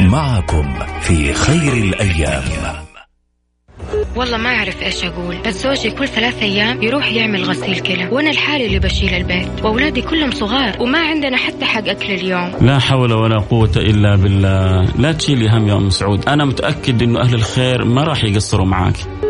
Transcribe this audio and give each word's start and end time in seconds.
معكم 0.00 0.78
في 1.00 1.32
خير 1.32 1.72
الأيام. 1.72 2.42
والله 4.16 4.36
ما 4.36 4.48
أعرف 4.48 4.82
إيش 4.82 5.04
أقول 5.04 5.36
بس 5.46 5.62
زوجي 5.62 5.90
كل 5.90 6.08
ثلاث 6.08 6.42
أيام 6.42 6.82
يروح 6.82 7.12
يعمل 7.12 7.44
غسيل 7.44 7.80
كلى 7.80 8.08
وأنا 8.08 8.30
الحالي 8.30 8.66
اللي 8.66 8.78
بشيل 8.78 9.14
البيت 9.14 9.64
وأولادي 9.64 10.02
كلهم 10.02 10.30
صغار 10.30 10.82
وما 10.82 10.98
عندنا 10.98 11.36
حتى 11.36 11.64
حق 11.64 11.88
أكل 11.88 12.12
اليوم. 12.12 12.52
لا 12.60 12.78
حول 12.78 13.12
ولا 13.12 13.38
قوة 13.38 13.72
إلا 13.76 14.16
بالله. 14.16 14.82
لا 14.98 15.12
تشيلي 15.12 15.48
هم 15.48 15.68
يا 15.68 15.74
أم 15.74 15.90
سعود. 15.90 16.28
أنا 16.28 16.44
متأكد 16.44 17.02
إنه 17.02 17.20
أهل 17.20 17.34
الخير 17.34 17.84
ما 17.84 18.04
راح 18.04 18.24
يقصروا 18.24 18.66
معاك. 18.66 18.96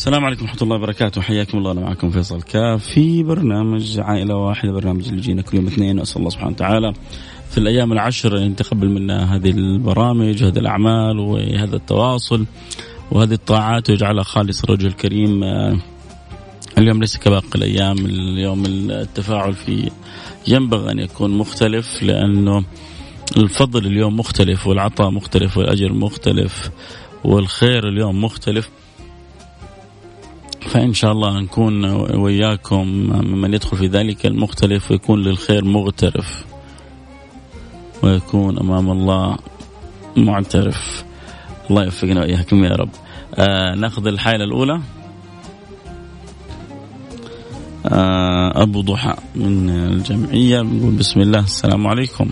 السلام 0.00 0.24
عليكم 0.24 0.42
ورحمة 0.44 0.62
الله 0.62 0.76
وبركاته. 0.76 1.20
حياكم 1.20 1.58
الله. 1.58 1.72
أنا 1.72 1.80
معكم 1.80 2.10
فيصل 2.10 2.42
كاف 2.42 2.84
في 2.84 3.22
برنامج 3.22 4.00
عائلة 4.00 4.36
واحدة 4.36 4.72
برنامج 4.72 5.04
اللي 5.04 5.18
يجينا 5.18 5.42
كل 5.42 5.56
يوم 5.56 5.66
اثنين. 5.66 6.00
أسأل 6.00 6.16
الله 6.16 6.30
سبحانه 6.30 6.50
وتعالى 6.50 6.92
في 7.50 7.58
الأيام 7.58 7.92
العشر 7.92 8.38
أن 8.38 8.52
يتقبل 8.52 8.88
منا 8.88 9.36
هذه 9.36 9.50
البرامج 9.50 10.42
وهذه 10.42 10.58
الأعمال 10.58 11.18
وهذا 11.18 11.76
التواصل 11.76 12.46
وهذه 13.10 13.32
الطاعات 13.32 13.90
ويجعلها 13.90 14.22
خالص 14.22 14.64
الرجل 14.64 14.86
الكريم 14.86 15.44
آه، 15.44 15.78
اليوم 16.78 17.00
ليس 17.00 17.16
كباقي 17.16 17.54
الأيام. 17.54 17.98
اليوم 17.98 18.64
التفاعل 18.66 19.54
فيه 19.54 19.88
ينبغي 20.48 20.92
أن 20.92 20.98
يكون 20.98 21.38
مختلف 21.38 22.02
لأنه 22.02 22.64
الفضل 23.36 23.86
اليوم 23.86 24.16
مختلف 24.16 24.66
والعطاء 24.66 25.10
مختلف 25.10 25.58
والأجر 25.58 25.92
مختلف 25.92 26.70
والخير 27.24 27.88
اليوم 27.88 28.24
مختلف. 28.24 28.70
فإن 30.60 30.92
شاء 30.94 31.12
الله 31.12 31.40
نكون 31.40 31.84
وياكم 32.20 32.86
ممن 33.24 33.54
يدخل 33.54 33.76
في 33.76 33.86
ذلك 33.86 34.26
المختلف 34.26 34.90
ويكون 34.90 35.22
للخير 35.22 35.64
مغترف 35.64 36.44
ويكون 38.02 38.58
أمام 38.58 38.90
الله 38.90 39.36
معترف. 40.16 41.04
الله 41.70 41.84
يوفقنا 41.84 42.20
وإياكم 42.20 42.64
يا 42.64 42.70
رب. 42.70 42.88
آه 43.34 43.74
ناخذ 43.74 44.06
الحالة 44.06 44.44
الأولى. 44.44 44.80
آه 47.86 48.62
أبو 48.62 48.80
ضحى 48.80 49.14
من 49.34 49.70
الجمعية 49.70 50.60
بنقول 50.60 50.94
بسم 50.94 51.20
الله 51.20 51.40
السلام 51.40 51.86
عليكم. 51.86 52.30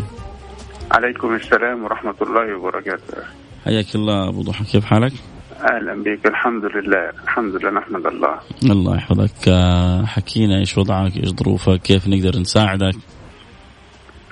عليكم 0.91 1.35
السلام 1.35 1.85
ورحمة 1.85 2.15
الله 2.23 2.57
وبركاته. 2.59 3.23
حياك 3.65 3.95
الله 3.95 4.29
أبو 4.29 4.43
ضحى 4.43 4.65
كيف 4.65 4.85
حالك؟ 4.85 5.13
أهلا 5.61 6.03
بك. 6.03 6.27
الحمد 6.27 6.65
لله. 6.65 7.11
الحمد 7.25 7.55
لله. 7.55 7.71
نحمد 7.71 8.07
الله. 8.07 8.39
الله 8.65 8.97
يحفظك. 8.97 9.49
آه، 9.49 10.05
حكينا 10.05 10.59
إيش 10.59 10.79
وضعك 10.79 11.17
إيش 11.17 11.29
ظروفك 11.29 11.81
كيف 11.81 12.09
نقدر 12.09 12.39
نساعدك؟ 12.41 12.95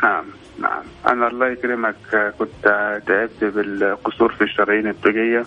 نعم 0.02 0.24
نعم. 0.60 0.82
أنا 1.08 1.28
الله 1.28 1.48
يكرمك. 1.48 1.96
كنت 2.38 2.48
تعبت 3.06 3.44
بالقصور 3.54 4.32
في 4.32 4.44
الشرايين 4.44 4.86
التوجية 4.88 5.42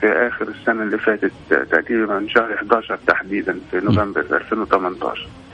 في 0.00 0.06
آخر 0.06 0.48
السنة 0.48 0.82
اللي 0.82 0.98
فاتت 0.98 1.32
تقريبا 1.50 2.18
من 2.18 2.28
شهر 2.28 2.54
11 2.54 2.98
تحديدا 3.06 3.56
في 3.70 3.76
نوفمبر 3.76 4.20
2018 4.20 5.20
مهم. 5.20 5.45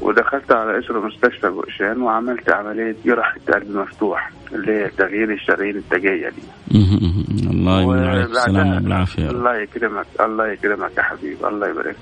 ودخلت 0.00 0.52
على 0.52 0.78
إسر 0.78 1.06
مستشفى 1.06 1.48
بوشان 1.50 2.02
وعملت 2.02 2.50
عملية 2.50 2.96
جراحة 3.06 3.36
قلب 3.54 3.76
مفتوح 3.76 4.30
اللي 4.54 4.72
هي 4.72 4.88
تغيير 4.98 5.32
الشرايين 5.32 5.76
التاجية 5.76 6.28
دي. 6.28 6.42
الله 7.50 7.80
يمن 7.82 7.98
عليك. 8.08 8.28
الله 9.30 9.56
يكرمك 9.56 10.06
الله 10.20 10.46
يكرمك 10.48 10.90
يا 10.98 11.02
حبيبي 11.02 11.46
الله 11.48 11.68
يبارك 11.68 11.96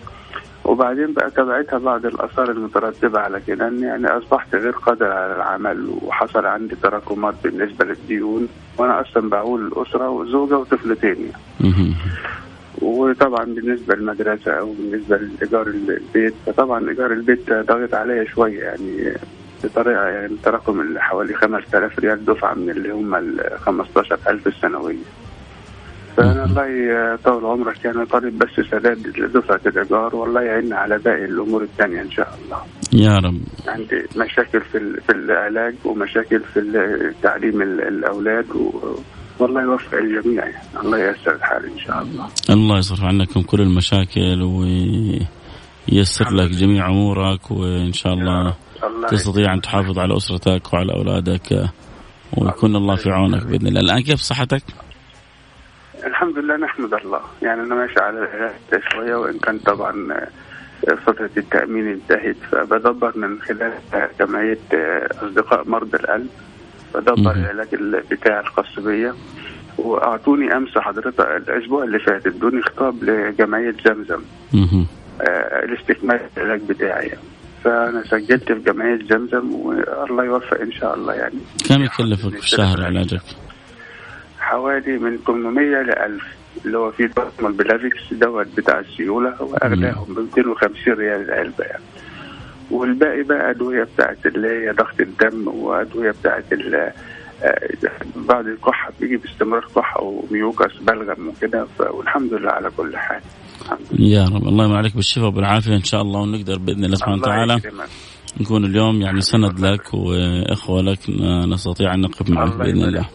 وبعدين 0.65 1.13
بقى 1.13 1.31
تبعتها 1.31 1.79
بعض 1.79 2.07
الآثار 2.07 2.51
المترتبة 2.51 3.21
على 3.21 3.41
كده 3.47 3.69
إن 3.69 3.83
يعني 3.83 4.07
أصبحت 4.07 4.55
غير 4.55 4.71
قادر 4.73 5.13
على 5.13 5.37
العمل 5.37 5.91
وحصل 6.03 6.47
عندي 6.47 6.75
تراكمات 6.83 7.35
بالنسبة 7.45 7.85
للديون 7.85 8.49
وأنا 8.79 9.01
أصلا 9.01 9.29
بعول 9.29 9.67
الأسرة 9.67 10.09
وزوجة 10.09 10.57
وطفلتين 10.59 11.17
يعني. 11.21 11.33
وطبعا 12.83 13.45
بالنسبة 13.45 13.95
للمدرسة 13.95 14.53
أو 14.53 14.73
بالنسبة 14.73 15.17
لإيجار 15.17 15.67
البيت 15.67 16.35
فطبعا 16.47 16.89
إيجار 16.91 17.13
البيت 17.13 17.53
ضاغط 17.53 17.95
عليا 17.95 18.25
شوية 18.25 18.61
يعني 18.63 19.13
بطريقة 19.65 20.05
يعني 20.07 20.37
تراكم 20.45 20.99
حوالي 20.99 21.35
5000 21.35 21.99
ريال 21.99 22.25
دفعة 22.25 22.55
من 22.55 22.71
اللي 22.71 22.91
هم 22.91 23.15
ال 23.15 23.41
15000 23.59 24.47
السنوية. 24.47 24.97
فأنا 26.17 26.45
الله 26.45 26.67
يطول 27.15 27.45
عمرك 27.45 27.85
يعني 27.85 28.07
طالب 28.07 28.39
بس 28.39 28.67
سداد 28.71 29.03
دفعه 29.35 29.61
الإيجار 29.67 30.17
والله 30.17 30.41
يعيننا 30.43 30.77
على 30.77 30.99
باقي 30.99 31.25
الأمور 31.25 31.63
الثانية 31.63 32.01
إن 32.03 32.11
شاء 32.11 32.39
الله. 32.45 32.59
يا 32.93 33.19
رب 33.19 33.41
عندي 33.69 34.03
مشاكل 34.17 34.61
في 34.61 35.01
في 35.07 35.13
العلاج 35.13 35.75
ومشاكل 35.85 36.41
في 36.41 36.61
تعليم 37.23 37.63
ال- 37.63 37.81
الأولاد 37.89 38.51
و 38.51 38.71
والله 39.43 39.63
يوفق 39.63 39.95
الجميع. 39.95 40.45
الله 40.83 40.99
ييسر 40.99 41.35
الحال 41.35 41.65
إن 41.65 41.79
شاء 41.79 42.03
الله. 42.03 42.29
الله 42.51 42.79
يصرف 42.79 43.05
عنكم 43.05 43.43
كل 43.43 43.61
المشاكل 43.61 44.43
وييسر 44.43 46.31
لك 46.31 46.51
جميع 46.51 46.87
أمورك 46.87 47.51
وإن 47.51 47.93
شاء 47.93 48.13
الله 48.13 48.55
الله 48.85 49.09
تستطيع 49.09 49.55
أن 49.55 49.61
تحافظ 49.61 49.99
على 49.99 50.17
أسرتك 50.17 50.73
وعلى 50.73 50.93
أولادك 50.93 51.71
ويكون 52.39 52.77
الله 52.77 52.97
في 52.97 53.11
عونك 53.11 53.47
بإذن 53.47 53.67
الله 53.67 53.81
الآن 53.81 54.03
كيف 54.03 54.21
صحتك؟ 54.21 54.63
الحمد 56.07 56.39
لله 56.39 56.57
نحمد 56.57 56.95
الله 56.95 57.21
يعني 57.43 57.61
أنا 57.61 57.75
ماشي 57.75 58.01
على 58.01 58.19
العلاج 58.19 58.83
شوية 58.93 59.15
وإن 59.15 59.39
كان 59.39 59.59
طبعا 59.59 59.93
فترة 61.07 61.31
التأمين 61.37 61.89
انتهت 61.89 62.37
فبدبر 62.53 63.19
من 63.19 63.41
خلال 63.41 63.73
جمعيه 64.21 64.59
آه، 64.75 65.09
أصدقاء 65.27 65.69
مرضى 65.69 65.97
القلب 65.97 66.29
مهم. 67.31 67.45
العلاج 67.45 67.69
ال- 67.73 68.03
بتاعي 68.11 68.41
الخاص 68.41 68.79
بيا 68.79 69.15
وأعطوني 69.79 70.57
أمس 70.57 70.79
حضرتك 70.79 71.21
الأسبوع 71.21 71.85
اللي 71.85 71.99
فات 71.99 72.27
إدوني 72.27 72.63
خطاب 72.63 73.05
لجمعية 73.05 73.75
زمزم. 73.87 74.21
آه، 75.21 75.65
لاستكمال 75.67 76.21
العلاج 76.37 76.61
بتاعي 76.69 77.11
فأنا 77.65 78.03
سجلت 78.05 78.53
في 78.53 78.59
جمعية 78.59 78.99
زمزم 79.11 79.55
والله 79.55 80.25
يوفق 80.25 80.61
إن 80.61 80.73
شاء 80.73 80.95
الله 80.95 81.15
يعني 81.15 81.39
كم 81.69 81.83
يكلفك 81.83 82.31
في 82.31 82.39
الشهر 82.39 82.85
علاجك؟ 82.85 83.21
حوالي 84.41 84.99
من 84.99 85.19
800 85.27 85.83
ل 85.83 85.91
1000 85.91 86.23
اللي 86.65 86.79
هو 86.79 86.91
فيه 86.91 87.11
ضغط 87.17 87.45
ال 87.45 87.55
Plavix 87.55 88.13
دوت 88.13 88.47
بتاع 88.57 88.79
السيولة 88.79 89.31
هو 89.41 89.55
اغلاهم 89.55 90.15
ب 90.15 90.19
250 90.19 90.95
ريال 90.95 91.21
العلبة 91.21 91.65
يعني 91.65 91.83
والباقي 92.73 93.23
بقى 93.23 93.51
أدوية 93.51 93.85
بتاعت 93.85 94.27
اللي 94.27 94.49
هي 94.49 94.73
ضغط 94.73 95.01
الدم 95.01 95.49
وأدوية 95.49 96.11
بتاعت 96.11 96.45
آه، 96.53 96.99
بعد 98.17 98.47
الكحة 98.47 98.93
بيجي 99.01 99.17
باستمرار 99.17 99.67
كحة 99.77 100.03
و 100.03 100.15
mucus 100.15 100.77
بلغم 100.77 101.29
وكده 101.29 101.67
والحمد 101.91 102.35
لله 102.35 102.51
على 102.51 102.71
كل 102.77 102.97
حال. 102.97 103.21
يا 103.99 104.25
رب. 104.25 104.49
الله 104.49 104.65
يمن 104.65 104.77
عليك 104.77 104.95
بالشفاء 104.97 105.31
والعافية. 105.31 105.75
إن 105.75 105.85
شاء 105.85 106.03
الله 106.03 106.21
ونقدر 106.21 106.59
بإذن 106.59 106.85
الله 106.85 106.97
سبحانه 106.97 107.17
وتعالى. 107.17 107.61
نكون 108.41 108.65
اليوم 108.65 109.03
يعني 109.03 109.21
سند 109.21 109.61
لك 109.61 109.95
وإخوة 109.95 110.83
لك 110.83 110.99
نستطيع 111.49 111.95
أن 111.95 112.01
نقف 112.01 112.31
معك 112.31 112.57
بإذن 112.57 112.83
الله. 112.83 113.09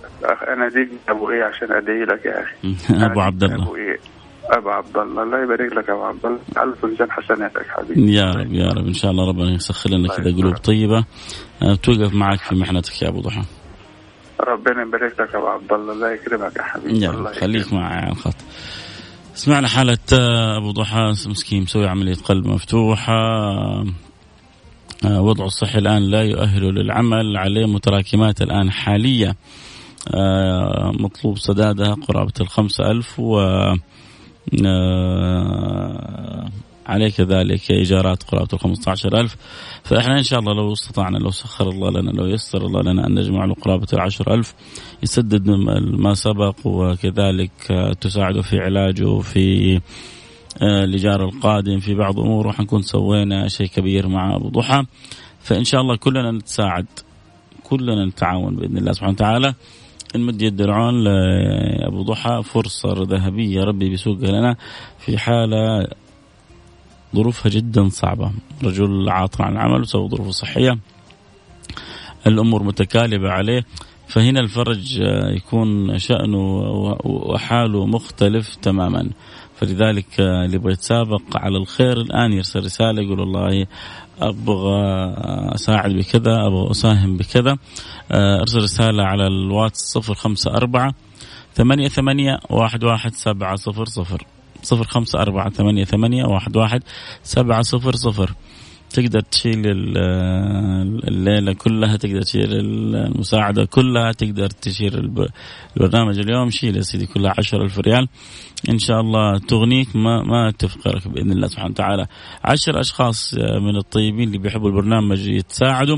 أنا 0.48 0.68
دي 0.69 0.89
أبو 1.10 1.30
إيه 1.31 1.44
عشان 1.44 1.71
أدعي 1.71 2.03
لك 2.03 2.25
يا 2.25 2.44
أخي. 2.44 2.75
أبو 3.06 3.21
عبد 3.21 3.44
الله. 3.44 3.63
أبو 3.63 3.75
إيه. 3.75 3.98
ابو 4.51 4.69
عبد 4.69 4.97
الله 4.97 5.23
الله 5.23 5.44
يبارك 5.44 5.73
لك 5.73 5.89
يا 5.89 5.94
ابو 5.94 6.03
عبد 6.03 6.25
الله 6.25 6.39
على 6.57 6.73
ميزان 6.83 7.11
حسناتك 7.11 7.67
حبيبي. 7.67 8.13
يا 8.13 8.31
رب 8.31 8.53
يا 8.53 8.67
رب. 8.67 8.88
إن 8.88 8.94
شاء 8.94 9.11
الله 9.11 9.27
ربنا 9.27 9.51
يسخر 9.51 9.89
لنا 9.89 10.07
كذا. 10.07 10.35
قلوب 10.35 10.57
طيبة. 10.57 11.05
آه، 11.63 11.75
توقف 11.75 12.13
معك 12.13 12.39
في 12.39 12.55
محنتك 12.55 13.01
يا 13.01 13.07
أبو 13.07 13.19
ضحى. 13.21 13.44
ربنا 14.39 14.81
يبارك 14.81 15.19
لك 15.19 15.35
ابو 15.35 15.47
عبد 15.47 15.73
الله 15.73 15.94
الله 15.94 16.11
يكرمك 16.11 16.55
يا 16.55 16.63
حبيبي. 16.63 16.99
يا 16.99 17.11
رب 17.11 17.27
خليك 17.27 17.73
على 17.73 18.11
الخط. 18.11 18.35
سمعنا 19.33 19.67
حالة 19.67 19.97
آه، 20.13 20.57
أبو 20.57 20.71
ضحى. 20.71 21.13
مسكين 21.29 21.61
مسوي 21.61 21.88
عملية 21.88 22.15
قلب 22.15 22.47
مفتوحة. 22.47 23.13
آه، 25.05 25.21
وضعه 25.21 25.45
الصحي 25.45 25.79
الآن 25.79 26.01
لا 26.01 26.21
يؤهله 26.21 26.71
للعمل. 26.71 27.38
عليه 27.38 27.65
متراكمات 27.65 28.41
الآن 28.41 28.71
حالية. 28.71 29.35
مطلوب 31.00 31.38
سدادها 31.38 31.93
قرابة 31.93 32.33
الخمسة 32.41 32.91
ألف 32.91 33.19
و 33.19 33.39
آه، 34.65 36.49
عليه 36.88 37.09
كذلك 37.09 37.71
إيجارات 37.71 38.23
قرابة 38.23 38.57
عشر 38.88 39.19
ألف. 39.19 39.35
فإحنا 39.83 40.17
إن 40.17 40.23
شاء 40.23 40.39
الله 40.39 40.53
لو 40.53 40.73
استطعنا 40.73 41.17
لو 41.17 41.31
سخر 41.31 41.69
الله 41.69 41.89
لنا 41.89 42.11
لو 42.11 42.25
يسر 42.25 42.65
الله 42.65 42.81
لنا 42.81 43.07
أن 43.07 43.19
نجمع 43.19 43.45
له 43.45 43.53
قرابة 43.53 43.88
العشر 43.94 44.33
ألف 44.33 44.53
يسدد 45.03 45.49
ما 45.79 46.13
سبق 46.13 46.55
وكذلك 46.65 47.51
آه، 47.71 47.94
تساعده 47.94 48.41
في 48.41 48.59
علاجه 48.59 49.19
في 49.19 49.75
آه، 50.61 50.83
الإيجار 50.83 51.25
القادم 51.25 51.79
في 51.79 51.95
بعض 51.95 52.19
أموره 52.19 52.51
حنكون 52.51 52.81
سوينا 52.81 53.47
شيء 53.47 53.67
كبير 53.67 54.07
مع 54.07 54.35
أبو 54.35 54.50
ضحى. 54.50 54.83
فإن 55.39 55.63
شاء 55.63 55.81
الله 55.81 55.95
كلنا 55.95 56.31
نتساعد 56.31 56.85
كلنا 57.63 58.05
نتعاون 58.05 58.55
بإذن 58.55 58.77
الله 58.77 58.91
سبحانه 58.91 59.13
وتعالى. 59.13 59.53
نمد 60.17 60.41
يد 60.41 60.61
العون 60.61 61.03
لأبو 61.03 62.01
ضحى 62.03 62.41
فرصة 62.43 62.93
ذهبية 62.93 63.63
ربي 63.63 63.89
بيسوقها 63.89 64.31
لنا 64.31 64.55
في 64.99 65.17
حالة 65.17 65.87
ظروفها 67.15 67.49
جدا 67.49 67.89
صعبة. 67.89 68.31
رجل 68.63 69.09
عاطل 69.09 69.43
عن 69.43 69.53
العمل 69.53 69.81
وسوى 69.81 70.09
ظروفه 70.09 70.31
صحية. 70.31 70.77
الأمور 72.27 72.63
متكالبة 72.63 73.29
عليه. 73.29 73.65
فهنا 74.07 74.39
الفرج 74.39 74.99
يكون 75.35 75.97
شأنه 75.99 76.61
وحاله 77.03 77.85
مختلف 77.85 78.55
تماما. 78.55 79.09
فلذلك 79.55 80.19
اللي 80.19 80.55
يبغى 80.55 80.73
يتسابق 80.73 81.37
على 81.37 81.57
الخير 81.57 82.01
الآن 82.01 82.33
يرسل 82.33 82.59
رسالة 82.59 83.01
يقول 83.01 83.19
والله 83.19 83.65
أبغى 84.21 85.13
أساعد 85.55 85.91
بكذا 85.91 86.47
أبغى 86.47 86.71
أساهم 86.71 87.17
بكذا. 87.17 87.57
آه، 88.11 88.39
أرسل 88.41 88.57
رسالة 88.57 89.03
على 89.03 89.27
الواتس 89.27 89.79
صفر 89.79 90.13
خمسة 90.13 90.51
أربعة 90.51 90.93
ثمانية 91.55 91.87
ثمانية 91.87 92.39
واحد 92.49 92.83
واحد 92.83 93.13
سبعة 93.13 93.55
صفر 93.55 93.85
صفر. 93.85 94.25
صفر 94.63 94.83
خمسة 94.83 95.21
أربعة 95.21 95.49
ثمانية 95.49 95.83
ثمانية 95.83 96.25
واحد 96.25 96.57
واحد 96.57 96.83
سبعة 97.23 97.61
صفر 97.61 97.95
صفر. 97.95 98.33
تقدر 98.89 99.19
تشيل 99.19 99.68
ال- 99.68 99.98
الليلة 101.07 101.54
كلها 101.54 101.98
تقدر 101.98 102.22
تشيل 102.22 102.54
المساعدة 102.54 103.66
كلها 103.66 104.12
تقدر 104.12 104.48
تشيل 104.48 104.95
الب- 104.95 105.28
البرنامج. 105.78 106.19
اليوم 106.19 106.50
شيل 106.50 106.75
يا 106.75 106.81
سيدي 106.81 107.06
كلها 107.06 107.34
عشر 107.38 107.62
ألف 107.63 107.80
ريال. 107.80 108.07
إن 108.69 108.80
شاء 108.80 109.01
الله 109.01 109.38
تغنيك 109.38 109.95
ما 109.95 110.24
ما 110.24 110.51
تفقرك 110.60 111.07
بإذن 111.07 111.31
الله 111.31 111.48
سبحانه 111.48 111.72
وتعالى. 111.72 112.06
عشر 112.44 112.80
أشخاص 112.80 113.34
من 113.62 113.78
الطيبين 113.78 114.28
اللي 114.28 114.38
بيحبوا 114.38 114.69
البرنامج 114.69 115.28
يتساعدوا 115.28 115.98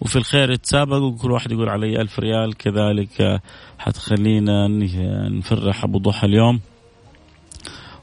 وفي 0.00 0.16
الخير 0.16 0.50
يتسابقوا. 0.50 1.16
كل 1.18 1.30
واحد 1.30 1.52
يقول 1.52 1.68
علي 1.68 2.00
ألف 2.00 2.18
ريال 2.20 2.54
كذلك 2.54 3.40
حتخلينا 3.78 4.68
ن- 4.68 5.38
نفرح 5.38 5.84
أبو 5.84 5.98
ضحى 5.98 6.26
اليوم. 6.26 6.60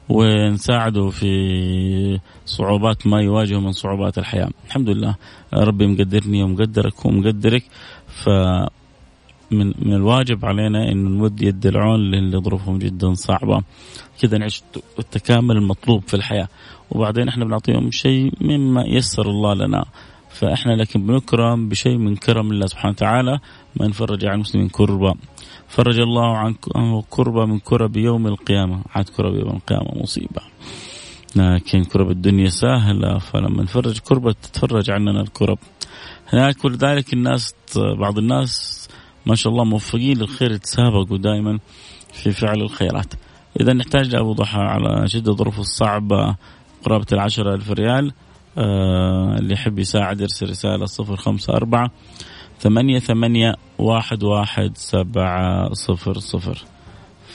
ونساعده 0.08 1.10
في 1.10 2.20
صعوبات 2.46 3.06
ما 3.06 3.20
يواجهه 3.20 3.58
من 3.58 3.72
صعوبات 3.72 4.18
الحياة. 4.18 4.50
الحمد 4.66 4.88
لله. 4.88 5.14
ربي 5.54 5.86
مقدرني 5.86 6.42
ومقدرك 6.42 7.06
ومقدرك. 7.06 7.64
ف 8.06 8.28
من 9.50 9.66
من 9.66 9.92
الواجب 9.94 10.44
علينا 10.44 10.92
انه 10.92 11.10
نمد 11.10 11.42
يد 11.42 11.66
العون 11.66 12.00
للي 12.00 12.38
ظروفهم 12.38 12.78
جدا 12.78 13.14
صعبة. 13.14 13.62
كذا 14.20 14.38
نعيش 14.38 14.62
التكامل 14.98 15.56
المطلوب 15.56 16.02
في 16.06 16.14
الحياة. 16.14 16.48
وبعدين 16.90 17.28
إحنا 17.28 17.44
بنعطيهم 17.44 17.90
شيء 17.90 18.32
مما 18.40 18.84
يسر 18.86 19.30
الله 19.30 19.54
لنا. 19.54 19.84
فإحنا 20.30 20.72
لكن 20.72 21.06
بنكرم 21.06 21.68
بشيء 21.68 21.96
من 21.96 22.16
كرم 22.16 22.50
الله 22.50 22.66
سبحانه 22.66 22.92
وتعالى. 22.92 23.38
ما 23.76 23.88
نفرج 23.88 24.24
عن 24.24 24.34
المسلمين 24.34 24.68
كربا 24.68 25.14
فرج 25.68 26.00
الله 26.00 26.36
عن 26.36 26.54
كربة 27.10 27.46
من 27.46 27.58
كرب 27.58 27.96
يوم 27.96 28.26
القيامة. 28.26 28.82
عاد 28.94 29.08
كرب 29.08 29.34
يوم 29.34 29.56
القيامة 29.56 30.02
مصيبة. 30.02 30.42
لكن 31.36 31.84
كرب 31.84 32.10
الدنيا 32.10 32.48
سهلة 32.48 33.18
فلما 33.18 33.62
نفرج 33.62 33.98
كربة 33.98 34.32
تتفرج 34.32 34.90
عننا 34.90 35.20
الكرب. 35.20 35.58
هناك 36.32 36.64
ولذلك 36.64 37.12
الناس 37.12 37.54
بعض 37.76 38.18
الناس 38.18 38.88
ما 39.26 39.34
شاء 39.34 39.52
الله 39.52 39.64
موفقين 39.64 40.18
للخير 40.18 40.52
يتسابقوا 40.52 41.18
دائما 41.18 41.58
في 42.12 42.30
فعل 42.32 42.60
الخيرات. 42.60 43.14
إذا 43.60 43.72
نحتاج 43.72 44.14
لأبو 44.14 44.32
ضحى 44.32 44.60
على 44.60 45.08
شدة 45.08 45.32
ظروفه 45.32 45.60
الصعبة 45.60 46.36
قرابة 46.84 47.06
العشرة 47.12 47.54
ألف 47.54 47.70
ريال. 47.70 48.12
آه 48.58 49.38
اللي 49.38 49.54
يحب 49.54 49.78
يساعد 49.78 50.20
يرسل 50.20 50.50
رسالة 50.50 50.86
صفر 50.86 51.16
خمسة 51.16 51.52
أربعة 51.52 51.90
ثمانية 52.58 52.98
ثمانية 52.98 53.54
واحد 53.78 54.24
واحد 54.24 54.76
سبعة 54.76 55.72
صفر 55.72 56.18
صفر. 56.18 56.64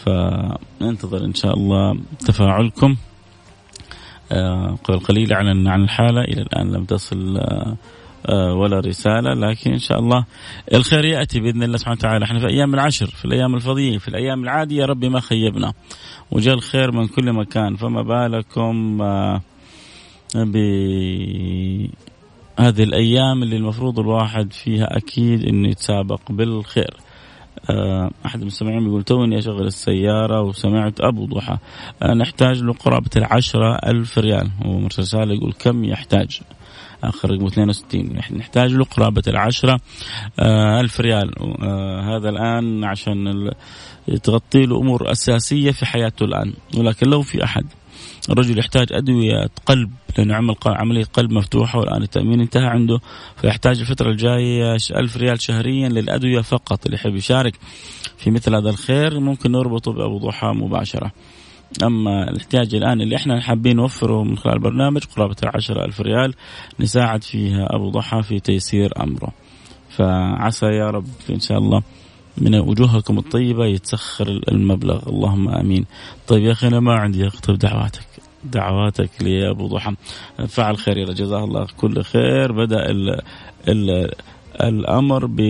فننتظر 0.03 1.25
إن 1.25 1.33
شاء 1.33 1.53
الله 1.53 1.99
تفاعلكم. 2.19 2.95
آه 4.31 4.77
قبل 4.83 4.99
قليل 4.99 5.33
أعلن 5.33 5.67
عن 5.67 5.83
الحالة. 5.83 6.21
إلى 6.21 6.41
الآن 6.41 6.71
لم 6.71 6.85
تصل 6.85 7.37
آه 7.37 7.77
آه 8.25 8.53
ولا 8.53 8.79
رسالة 8.79 9.33
لكن 9.33 9.71
إن 9.71 9.79
شاء 9.79 9.99
الله 9.99 10.25
الخير 10.73 11.05
يأتي 11.05 11.39
بإذن 11.39 11.63
الله 11.63 11.77
سبحانه 11.77 11.97
وتعالى. 11.97 12.25
إحنا 12.25 12.39
في 12.39 12.47
أيام 12.47 12.73
العشر 12.73 13.05
في 13.07 13.25
الأيام 13.25 13.55
الفضية 13.55 13.97
في 13.97 14.07
الأيام 14.07 14.43
العادية 14.43 14.85
ربي 14.85 15.09
ما 15.09 15.19
خيبنا. 15.19 15.73
وجاء 16.31 16.55
الخير 16.55 16.91
من 16.91 17.07
كل 17.07 17.33
مكان. 17.33 17.75
فما 17.75 18.01
بالكم 18.01 19.01
آه 19.01 19.41
بهذه 22.57 22.83
الأيام 22.83 23.43
اللي 23.43 23.55
المفروض 23.55 23.99
الواحد 23.99 24.53
فيها 24.53 24.97
أكيد 24.97 25.43
أنه 25.43 25.69
يتسابق 25.69 26.21
بالخير. 26.29 26.97
أه 27.69 28.09
أحد 28.25 28.41
المستمعين 28.41 28.87
يقول 28.87 29.03
توني 29.03 29.39
أشغل 29.39 29.67
السيارة 29.67 30.41
وسمعت 30.41 31.01
أبو 31.01 31.25
ضحى. 31.25 31.57
أه 32.03 32.13
نحتاج 32.13 32.61
له 32.63 32.73
قرابة 32.73 33.09
العشرة 33.17 33.75
ألف 33.75 34.17
ريال. 34.17 34.49
ومرسل 34.65 35.01
رسالة 35.01 35.33
يقول 35.33 35.53
كم 35.53 35.83
يحتاج؟ 35.83 36.41
آخر 37.03 37.31
رقم 37.31 37.45
62 37.45 38.19
نحتاج 38.31 38.73
له 38.73 38.85
قرابة 38.85 39.21
العشرة 39.27 39.79
آه 40.39 40.79
ألف 40.79 40.99
ريال. 40.99 41.31
آه 41.63 42.17
هذا 42.17 42.29
الآن 42.29 42.83
عشان 42.83 43.51
تغطي 44.23 44.65
له 44.65 44.77
أمور 44.77 45.11
أساسية 45.11 45.71
في 45.71 45.85
حياته 45.85 46.23
الآن. 46.23 46.53
ولكن 46.77 47.09
لو 47.09 47.21
في 47.21 47.43
أحد 47.43 47.65
الرجل 48.29 48.59
يحتاج 48.59 48.87
أدوية 48.91 49.49
قلب 49.65 49.91
لأنه 50.17 50.35
عمل 50.35 50.55
عملية 50.65 51.03
قلب 51.03 51.31
مفتوحة 51.31 51.79
والآن 51.79 52.03
التأمين 52.03 52.41
انتهى 52.41 52.65
عنده 52.65 52.99
فيحتاج 53.37 53.79
الفترة 53.79 54.09
الجاية 54.09 54.77
ألف 54.95 55.17
ريال 55.17 55.41
شهريا 55.41 55.89
للأدوية 55.89 56.41
فقط 56.41 56.85
اللي 56.85 56.95
يحب 56.95 57.15
يشارك 57.15 57.55
في 58.17 58.31
مثل 58.31 58.55
هذا 58.55 58.69
الخير 58.69 59.19
ممكن 59.19 59.51
نربطه 59.51 59.93
بأبو 59.93 60.17
ضحى 60.17 60.47
مباشرة. 60.47 61.11
أما 61.83 62.29
الاحتياج 62.29 62.75
الآن 62.75 63.01
اللي 63.01 63.15
إحنا 63.15 63.41
حابين 63.41 63.75
نوفره 63.75 64.23
من 64.23 64.37
خلال 64.37 64.55
البرنامج 64.55 65.03
قرابة 65.15 65.35
العشرة 65.43 65.85
ألف 65.85 66.01
ريال 66.01 66.33
نساعد 66.79 67.23
فيها 67.23 67.75
أبو 67.75 67.89
ضحى 67.89 68.23
في 68.23 68.39
تيسير 68.39 69.03
أمره. 69.03 69.31
فعسى 69.89 70.65
يا 70.65 70.89
رب 70.89 71.07
إن 71.29 71.39
شاء 71.39 71.57
الله 71.57 71.81
من 72.37 72.55
وجوهكم 72.55 73.17
الطيبة 73.17 73.65
يتسخر 73.65 74.41
المبلغ. 74.51 75.09
اللهم 75.09 75.49
آمين. 75.49 75.85
طيب 76.27 76.43
يا 76.43 76.51
أخي 76.51 76.67
أنا 76.67 76.79
ما 76.79 76.93
عندي 76.93 77.27
أكتب 77.27 77.57
دعواتك. 77.57 78.05
دعواتك 78.43 79.09
لي 79.21 79.49
أبو 79.49 79.67
ضحى. 79.67 79.95
فعل 80.47 80.77
خير 80.77 80.97
يا 80.97 81.05
جزاه 81.05 81.43
الله 81.43 81.67
كل 81.77 82.03
خير. 82.03 82.51
بدأ 82.51 82.89
ال 82.91 83.21
ال 83.67 84.11
الأمر 84.61 85.25
ب 85.25 85.41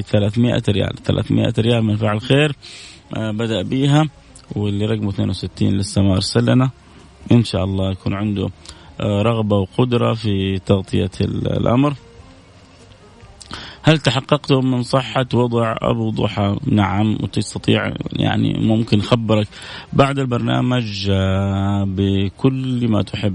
300 0.00 0.62
ريال. 0.68 0.96
300 1.04 1.52
ريال 1.58 1.82
من 1.82 1.96
فعل 1.96 2.20
خير. 2.20 2.56
آه، 3.16 3.30
بدأ 3.30 3.62
بيها. 3.62 4.08
واللي 4.56 4.86
رقمه 4.86 5.08
62 5.10 5.78
لسه 5.78 6.02
ما 6.02 6.14
أرسل 6.14 6.52
لنا. 6.52 6.70
إن 7.32 7.44
شاء 7.44 7.64
الله 7.64 7.90
يكون 7.90 8.14
عنده 8.14 8.50
آه، 9.00 9.22
رغبة 9.22 9.56
وقدرة 9.56 10.14
في 10.14 10.58
تغطية 10.66 11.10
الأمر. 11.20 11.94
هل 13.82 13.98
تحققتم 13.98 14.70
من 14.70 14.82
صحة 14.82 15.26
وضع 15.34 15.74
أبو 15.82 16.10
ضحى؟ 16.10 16.56
نعم 16.66 17.18
وتستطيع 17.22 17.92
يعني 18.12 18.58
ممكن 18.58 19.00
خبرك 19.00 19.48
بعد 19.92 20.18
البرنامج 20.18 21.10
آه، 21.10 21.84
بكل 21.88 22.88
ما 22.88 23.02
تحب. 23.02 23.34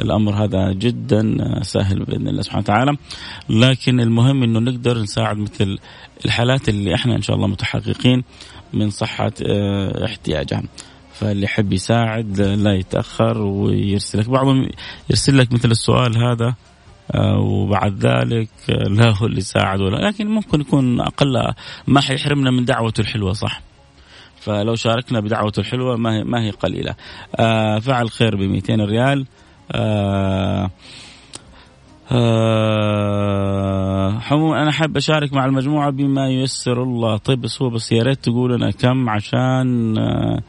الأمر 0.00 0.44
هذا 0.44 0.72
جدا 0.72 1.36
آه، 1.40 1.62
سهل 1.62 2.04
بإذن 2.04 2.28
الله 2.28 2.42
سبحانه 2.42 2.62
وتعالى. 2.62 2.96
لكن 3.48 4.00
المهم 4.00 4.42
إنه 4.42 4.60
نقدر 4.60 4.98
نساعد 4.98 5.36
مثل 5.36 5.78
الحالات 6.24 6.68
اللي 6.68 6.94
إحنا 6.94 7.16
إن 7.16 7.22
شاء 7.22 7.36
الله 7.36 7.46
متحققين 7.46 8.24
من 8.72 8.90
صحة 8.90 9.32
آه، 9.46 10.04
احتياجها. 10.04 10.62
فاللي 11.12 11.44
يحب 11.44 11.72
يساعد 11.72 12.40
لا 12.40 12.74
يتأخر 12.74 13.38
ويرسل 13.38 14.18
لك 14.18 14.28
بعضهم 14.28 14.68
يرسل 15.10 15.38
لك 15.38 15.52
مثل 15.52 15.70
السؤال 15.70 16.18
هذا 16.18 16.54
وبعد 17.14 18.06
ذلك 18.06 18.48
لا 18.68 19.16
هو 19.16 19.26
اللي 19.26 19.40
ساعد 19.40 19.80
ولا 19.80 19.96
لكن 19.96 20.26
ممكن 20.26 20.60
يكون 20.60 21.00
أقل 21.00 21.52
ما 21.86 22.00
حيحرمنا 22.00 22.50
من 22.50 22.64
دعوته 22.64 23.00
الحلوة 23.00 23.32
صح؟ 23.32 23.60
فلو 24.40 24.74
شاركنا 24.74 25.20
بدعوته 25.20 25.60
الحلوة 25.60 25.96
ما 25.96 26.16
هي 26.16 26.24
ما 26.24 26.42
هي 26.42 26.50
قليلة. 26.50 26.94
فعل 27.80 28.10
خير 28.10 28.36
ب 28.36 28.40
200 28.40 28.74
ريال. 28.74 29.26
آه 29.72 30.70
آه 32.12 34.20
أنا 34.32 34.72
حاب 34.72 34.96
أشارك 34.96 35.32
مع 35.32 35.44
المجموعة 35.44 35.90
بما 35.90 36.28
ييسر 36.28 36.82
الله. 36.82 37.16
طيب 37.16 37.40
بس 37.40 37.62
هو 37.62 37.70
بس 37.70 37.92
يا 37.92 38.02
ريت 38.02 38.24
تقول 38.24 38.54
لنا 38.54 38.70
كم 38.70 39.08
عشان 39.08 39.98
آه 39.98 40.42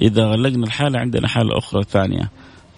إذا 0.00 0.24
غلقنا 0.24 0.64
الحالة 0.64 0.98
عندنا 0.98 1.28
حالة 1.28 1.58
أخرى 1.58 1.82
ثانية. 1.82 2.30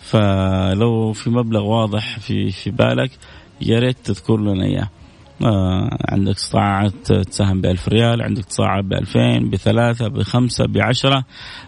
فلو 0.05 1.13
في 1.13 1.31
مبلغ 1.31 1.63
واضح 1.63 2.19
في 2.19 2.51
في 2.51 2.71
بالك 2.71 3.11
يا 3.61 3.79
ريت 3.79 3.97
تذكر 4.05 4.37
لنا 4.37 4.65
إياه. 4.65 4.89
آه 5.43 5.99
عندك 6.09 6.35
استطاعة 6.35 6.93
تساهم 7.05 7.61
بألف 7.61 7.89
ريال 7.89 8.23
عندك 8.23 8.47
استطاعة 8.47 8.83
بألفين 8.83 9.51
بثلاثة 9.51 10.09
بخمسة 10.09 10.67
بعشرة. 10.67 11.25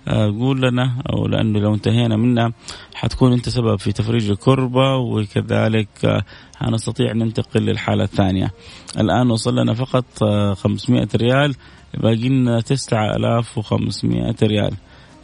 آه 0.09 0.27
قول 0.27 0.63
لنا 0.63 1.03
أو 1.13 1.27
لأنه 1.27 1.59
لو 1.59 1.75
انتهينا 1.75 2.17
منها 2.17 2.53
حتكون 2.95 3.33
أنت 3.33 3.49
سبب 3.49 3.79
في 3.79 3.93
تفريج 3.93 4.31
الكربة 4.31 4.97
وكذلك 4.97 5.89
آه 6.05 6.23
نستطيع 6.71 7.13
ننتقل 7.13 7.63
للحالة 7.63 8.05
الثانية. 8.05 8.51
الآن 8.99 9.31
وصل 9.31 9.59
لنا 9.59 9.75
فقط 9.75 10.23
آه 10.23 10.55
500 10.55 11.09
ريال. 11.17 11.55
باقي 11.95 12.29
لنا 12.29 12.61
9500 12.61 14.35
ريال. 14.43 14.73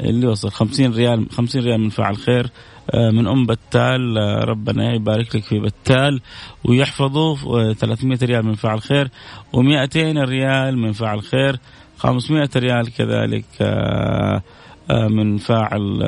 اللي 0.01 0.27
وصل 0.27 0.51
50 0.51 0.93
ريال 0.95 1.27
50 1.31 1.63
ريال 1.63 1.81
من 1.81 1.89
فاعل 1.89 2.17
خير. 2.17 2.51
من 2.95 3.27
أم 3.27 3.47
بتال 3.47 4.19
آه، 4.19 4.45
ربنا 4.45 4.95
يبارك 4.95 5.37
لك 5.37 5.45
في 5.45 5.59
بتال. 5.61 6.21
ويحفظه 6.65 7.35
300 7.73 8.19
ريال 8.23 8.47
من 8.47 8.55
فاعل 8.55 8.81
خير 8.81 9.11
و200 9.57 9.97
ريال 9.97 10.79
من 10.79 10.93
فاعل 10.93 11.23
خير. 11.23 11.59
500 11.99 12.51
ريال 12.57 12.95
كذلك 12.95 13.45
آه، 13.61 14.43
من 14.91 15.37
فاعل 15.37 16.03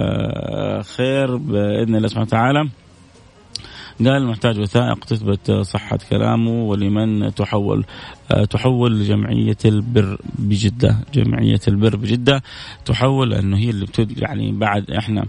خير 0.97 1.37
بإذن 1.37 1.97
الله 1.97 2.09
سبحانه 2.09 2.27
وتعالى. 2.27 2.69
قال 4.05 4.27
محتاج 4.27 4.59
وثائق 4.59 5.05
تثبت 5.05 5.51
صحة 5.51 5.99
كلامه 6.11 6.51
ولمن 6.51 7.35
تحول 7.35 7.85
تحول 8.51 9.01
لجمعية 9.01 9.57
البر 9.65 10.19
بجدة. 10.39 10.99
جمعية 11.15 11.61
البر 11.69 11.97
بجدة 11.97 12.43
تحول 12.85 13.31
لأنه 13.31 13.57
هي 13.57 13.71
اللي 13.71 13.87
يعني 14.17 14.53
بعد 14.53 14.91
إحنا 14.91 15.21
آه، 15.21 15.27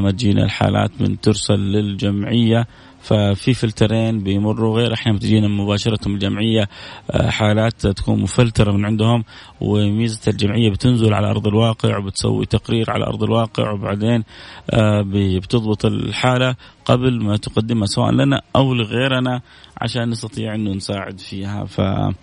ما 0.00 0.10
تجينا 0.10 0.44
الحالات 0.44 0.90
من 1.00 1.20
ترسل 1.20 1.58
للجمعية. 1.58 2.66
ففي 3.00 3.54
فلترين 3.54 4.22
بيمروا 4.22 4.76
غير. 4.76 4.94
أحيانا 4.94 5.18
بتجينا 5.18 5.48
مباشره 5.48 5.98
من 6.06 6.14
الجمعية 6.14 6.68
آه، 7.10 7.30
حالات 7.30 7.86
تكون 7.86 8.22
مفلترة 8.22 8.72
من 8.72 8.84
عندهم 8.84 9.24
وميزة 9.60 10.20
الجمعية 10.28 10.70
بتنزل 10.70 11.14
على 11.14 11.30
أرض 11.30 11.46
الواقع 11.46 11.98
وبتسوي 11.98 12.46
تقرير 12.46 12.90
على 12.90 13.04
أرض 13.04 13.22
الواقع 13.22 13.70
وبعدين 13.70 14.24
آه، 14.70 15.02
بتضبط 15.38 15.84
الحالة 15.84 16.56
قبل 16.84 17.24
ما 17.24 17.36
تقدمها 17.36 17.86
سواء 17.86 18.10
لنا 18.10 18.42
أو 18.56 18.74
لغيرنا 18.74 19.40
عشان 19.80 20.10
نستطيع 20.10 20.54
إنه 20.54 20.70
نساعد 20.70 21.20
فيها. 21.20 21.64
ف 21.64 21.80
آه، 21.80 22.14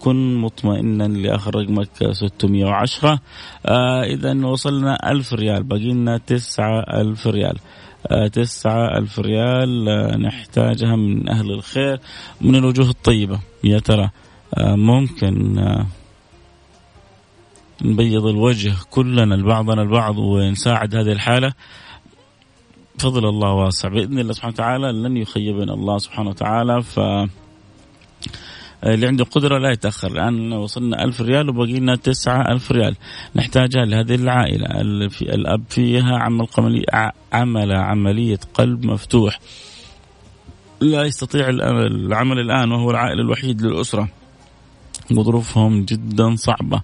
كن 0.00 0.34
مطمئنا 0.34 1.04
لاخر 1.04 1.54
رقمك 1.54 2.12
610 2.12 3.18
آه 3.66 4.04
اذا 4.04 4.46
وصلنا 4.46 5.10
1000 5.10 5.32
ريال. 5.34 5.62
باقي 5.62 5.92
لنا 5.92 6.18
9000 6.18 7.26
ريال. 7.26 7.58
آه 8.06 8.26
تسعة 8.26 8.98
ألف 8.98 9.18
ريال 9.18 9.88
آه 9.88 10.16
نحتاجها 10.16 10.96
من 10.96 11.28
أهل 11.28 11.50
الخير 11.50 12.00
من 12.40 12.56
الوجوه 12.56 12.90
الطيبة. 12.90 13.40
يا 13.64 13.78
ترى 13.78 14.10
آه 14.54 14.74
ممكن 14.74 15.58
آه 15.58 15.86
نبيض 17.82 18.26
الوجه 18.26 18.72
كلنا 18.90 19.34
لبعضنا 19.34 19.82
البعض 19.82 20.18
ونساعد 20.18 20.94
هذه 20.94 21.12
الحالة؟ 21.12 21.52
فضل 22.98 23.28
الله 23.28 23.52
واسع. 23.52 23.88
بإذن 23.88 24.18
الله 24.18 24.32
سبحانه 24.32 24.54
وتعالى 24.54 24.92
لن 24.92 25.16
يخيبنا 25.16 25.74
الله 25.74 25.98
سبحانه 25.98 26.30
وتعالى. 26.30 26.82
ف 26.82 27.00
اللي 28.84 29.06
عنده 29.06 29.24
قدرة 29.24 29.58
لا 29.58 29.70
يتأخر. 29.70 30.10
الآن 30.12 30.52
وصلنا 30.52 31.04
ألف 31.04 31.20
ريال 31.20 31.48
وبقي 31.48 31.72
لنا 31.72 31.96
تسعة 31.96 32.52
ألف 32.52 32.72
ريال. 32.72 32.96
نحتاجها 33.36 33.84
لهذه 33.84 34.14
العائلة 34.14 34.66
الأب 35.22 35.64
فيها 35.68 36.18
عمل 36.18 36.46
عمل 37.32 37.72
عملية 37.72 38.40
قلب 38.54 38.86
مفتوح. 38.86 39.40
لا 40.80 41.02
يستطيع 41.04 41.48
العمل 41.48 42.38
الآن 42.38 42.72
وهو 42.72 42.90
العائل 42.90 43.20
الوحيد 43.20 43.62
للأسرة. 43.62 44.08
وظروفهم 45.10 45.84
جدا 45.84 46.34
صعبة 46.36 46.82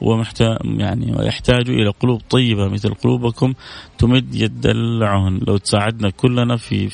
ومحتاج 0.00 0.56
يعني 0.64 1.16
ويحتاج 1.16 1.70
إلى 1.70 1.90
قلوب 1.90 2.20
طيبة 2.30 2.68
مثل 2.68 2.94
قلوبكم 2.94 3.54
تمد 3.98 4.34
يد 4.34 4.66
العون 4.66 5.38
لو 5.38 5.56
تساعدنا 5.56 6.10
كلنا 6.10 6.56
في 6.56 6.88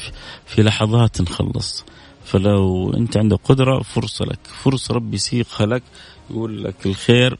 في 0.46 0.62
لحظات 0.62 1.20
نخلص. 1.20 1.84
فلو 2.24 2.92
انت 2.94 3.16
عندك 3.16 3.40
قدرة 3.44 3.82
فرصة 3.82 4.24
لك. 4.24 4.38
فرصة 4.46 4.94
ربي 4.94 5.14
يسيقها 5.14 5.66
لك 5.66 5.82
يقول 6.30 6.64
لك 6.64 6.86
الخير. 6.86 7.38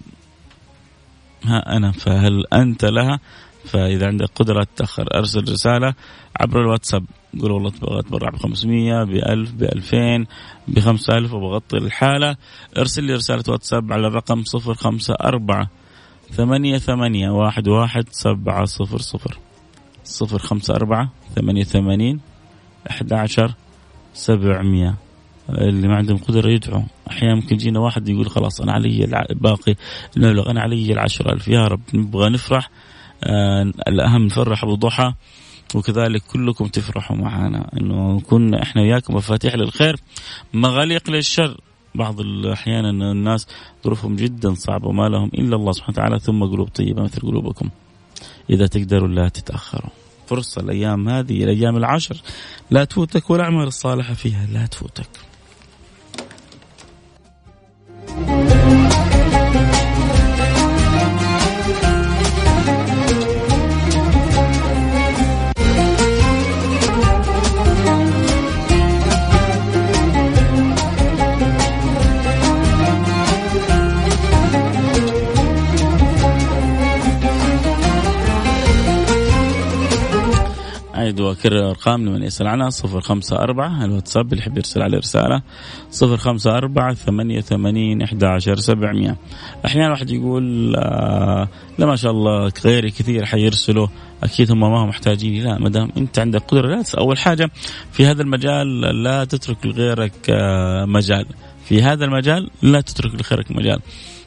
ها 1.44 1.76
أنا 1.76 1.92
فهل 1.92 2.46
أنت 2.52 2.84
لها؟ 2.84 3.20
فإذا 3.64 4.06
عندك 4.06 4.30
قدرة 4.34 4.66
تأخر 4.76 5.08
أرسل 5.14 5.52
رسالة 5.52 5.94
عبر 6.40 6.60
الواتساب. 6.60 7.04
قول 7.40 7.50
والله 7.50 7.72
أبغى 7.82 7.98
اتبرع 7.98 8.30
ب 8.30 8.36
500 8.36 9.04
ب 9.04 9.10
1000 9.10 9.52
ب 9.52 9.62
2000 9.62 10.26
ب 10.68 10.80
5000 10.80 11.32
وبغطي 11.34 11.76
الحالة. 11.76 12.36
ارسل 12.78 13.04
لي 13.04 13.14
رسالة 13.14 13.44
واتساب 13.48 13.92
على 13.92 14.06
الرقم 14.06 14.42
054 14.54 15.68
ثمانية 16.30 16.78
ثمانية 16.78 17.30
واحد 17.30 17.68
واحد 17.68 18.08
سبعة 18.10 18.64
صفر 18.64 18.98
صفر. 18.98 19.38
صفر 20.04 20.38
خمسة 20.38 20.74
أربعة 20.74 21.10
ثمانية 21.34 21.64
ثمانين 21.64 22.20
أحد 22.90 23.12
عشر 23.12 23.54
سبعمية. 24.14 24.94
اللي 25.48 25.88
ما 25.88 25.96
عندهم 25.96 26.16
قدرة 26.16 26.50
يدعوا 26.50 26.82
أحيانا 27.10 27.34
ممكن 27.34 27.54
يجينا 27.54 27.80
واحد 27.80 28.08
يقول 28.08 28.30
خلاص 28.30 28.60
أنا 28.60 28.72
علي 28.72 29.26
باقي 29.30 29.74
المبلغ 30.16 30.50
أنا 30.50 30.60
علي 30.60 30.92
العشرة 30.92 31.32
ألف. 31.32 31.48
يا 31.48 31.66
رب 31.66 31.80
نبغى 31.94 32.30
نفرح 32.30 32.70
آه 33.24 33.62
الأهم 33.62 34.26
نفرح 34.26 34.64
أبو 34.64 34.74
ضحى 34.74 35.12
وكذلك 35.74 36.22
كلكم 36.22 36.66
تفرحوا 36.66 37.16
معنا. 37.16 37.70
إنه 37.80 38.16
نكون 38.16 38.54
إحنا 38.54 38.82
وياكم 38.82 39.14
مفاتيح 39.14 39.54
للخير 39.54 39.96
مغاليق 40.54 41.10
للشر. 41.10 41.60
بعض 41.94 42.20
الاحيان 42.20 42.84
الناس 42.84 43.48
ظروفهم 43.84 44.16
جدا 44.16 44.54
صعبة 44.54 44.88
وما 44.88 45.08
لهم 45.08 45.30
إلا 45.34 45.56
الله 45.56 45.72
سبحانه 45.72 45.98
وتعالى 45.98 46.18
ثم 46.18 46.44
قلوب 46.44 46.68
طيبة 46.68 47.02
مثل 47.02 47.20
قلوبكم. 47.20 47.68
إذا 48.50 48.66
تقدروا 48.66 49.08
لا 49.08 49.28
تتأخروا. 49.28 49.90
فرصة 50.26 50.60
الأيام 50.60 51.08
هذه 51.08 51.44
الأيام 51.44 51.76
العشر. 51.76 52.16
لا 52.70 52.84
تفوتك 52.84 53.30
والأعمال 53.30 53.66
الصالحة 53.66 54.14
فيها 54.14 54.46
لا 54.46 54.66
تفوتك. 54.66 55.33
وأكرر 81.20 81.56
الأرقام 81.56 82.06
لمن 82.06 82.22
يسأل 82.22 82.46
عنها 82.46 82.70
صفر 82.70 83.00
خمسة 83.00 83.36
أربعة 83.36 83.84
الواتساب 83.84 84.32
اللي 84.32 84.38
يحب 84.42 84.56
يرسل 84.56 84.82
عليه 84.82 84.98
رسالة 84.98 85.42
صفر 85.90 86.16
خمسة 86.16 86.56
أربعة 86.56 86.94
ثمانية 86.94 87.40
ثمانين 87.40 88.02
إحدى 88.02 88.26
عشر 88.26 88.56
سبعمية. 88.56 89.16
أحيانا 89.66 89.90
واحد 89.90 90.10
يقول 90.10 90.76
آه 90.76 91.48
لا 91.78 91.86
ما 91.86 91.96
شاء 91.96 92.12
الله 92.12 92.52
غيري 92.64 92.90
كثير 92.90 93.24
حيرسلوا. 93.24 93.86
أكيد 94.22 94.52
هم 94.52 94.60
ما 94.60 94.84
هم 94.84 94.88
محتاجين. 94.88 95.44
لا 95.44 95.58
ما 95.58 95.68
دام 95.68 95.90
أنت 95.96 96.18
عندك 96.18 96.40
قدرة 96.40 96.68
لا 96.68 96.84
أول 96.98 97.18
حاجة 97.18 97.50
في 97.92 98.06
هذا 98.06 98.22
المجال 98.22 98.80
لا 99.02 99.24
تترك 99.24 99.66
لغيرك 99.66 100.30
آه 100.30 100.84
مجال. 100.84 101.26
في 101.64 101.82
هذا 101.82 102.04
المجال 102.04 102.50
لا 102.62 102.80
تترك 102.80 103.14
لغيرك 103.14 103.50
مجال. 103.50 103.80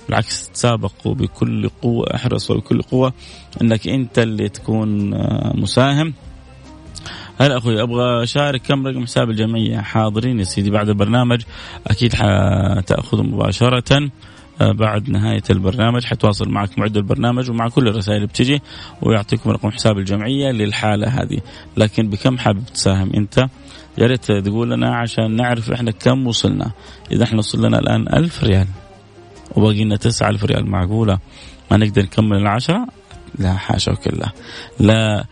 بالعكس 0.08 0.50
تسابقوا 0.50 1.14
بكل 1.14 1.70
قوة 1.70 2.16
أحرصوا 2.16 2.56
بكل 2.56 2.82
قوة 2.82 3.14
أنك 3.62 3.88
أنت 3.88 4.20
اللي 4.20 4.50
تكون 4.50 5.14
آه، 5.14 5.54
مساهم. 5.56 6.14
هلا 7.40 7.58
أخوي 7.58 7.82
أبغى 7.82 8.24
أشارك 8.24 8.62
كم 8.62 8.88
رقم 8.88 9.04
حساب 9.06 9.30
الجمعية. 9.30 9.78
حاضرين 9.78 10.40
يا 10.40 10.44
سيدي 10.44 10.70
بعد 10.70 10.90
البرنامج. 10.90 11.42
أكيد 11.88 12.14
حتاخذوا 12.14 13.24
مباشرة 13.24 14.10
آه، 14.62 14.72
بعد 14.72 15.10
نهاية 15.10 15.44
البرنامج. 15.50 16.06
حتواصل 16.06 16.50
معك 16.50 16.80
معد 16.80 16.98
البرنامج 16.98 17.50
ومع 17.50 17.70
كل 17.70 17.88
الرسائل 17.88 18.18
اللي 18.18 18.28
بتجي 18.28 18.62
ويعطيكم 19.02 19.50
رقم 19.50 19.72
حساب 19.72 19.98
الجمعية 19.98 20.52
للحالة 20.52 21.08
هذه. 21.08 21.40
لكن 21.78 22.10
بكم 22.10 22.38
حابب 22.38 22.66
تساهم 22.74 23.12
أنت؟ 23.16 23.38
يا 23.98 24.08
ريت 24.08 24.32
تقول 24.32 24.72
لنا 24.72 24.96
عشان 24.96 25.36
نعرف 25.36 25.72
إحنا 25.72 25.92
كم 25.92 26.28
وصلنا. 26.28 26.72
إذا 27.12 27.24
إحنا 27.24 27.38
وصلنا 27.38 27.80
الآن 27.80 28.08
ألف 28.14 28.44
ريال 28.44 28.68
وباقي 29.56 29.84
لنا 29.84 29.96
9000 29.96 30.44
ريال. 30.44 30.66
معقولة؟ 30.66 31.20
ما 31.72 31.78
نقدر 31.78 32.02
نكمل 32.02 32.38
العشرة؟ 32.38 32.88
لا 33.40 33.54
حاشا 33.54 33.92
وكلا. 33.92 34.32
لا 34.80 35.26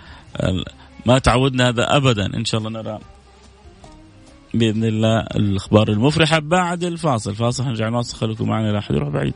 ما 1.05 1.19
تعودنا 1.19 1.69
هذا 1.69 1.95
ابدا. 1.97 2.25
إن 2.25 2.45
شاء 2.45 2.59
الله 2.59 2.69
نرى 2.81 2.99
بإذن 4.53 4.83
الله 4.83 5.19
الأخبار 5.19 5.87
المفرحة 5.89 6.39
بعد 6.39 6.83
الفاصل. 6.83 7.35
فاصل 7.35 7.63
نرجع 7.63 7.89
نواصل. 7.89 8.17
خليكم 8.17 8.49
معنا 8.49 8.71
لا 8.71 8.79
احد 8.79 8.95
يروح 8.95 9.09
بعيد. 9.09 9.33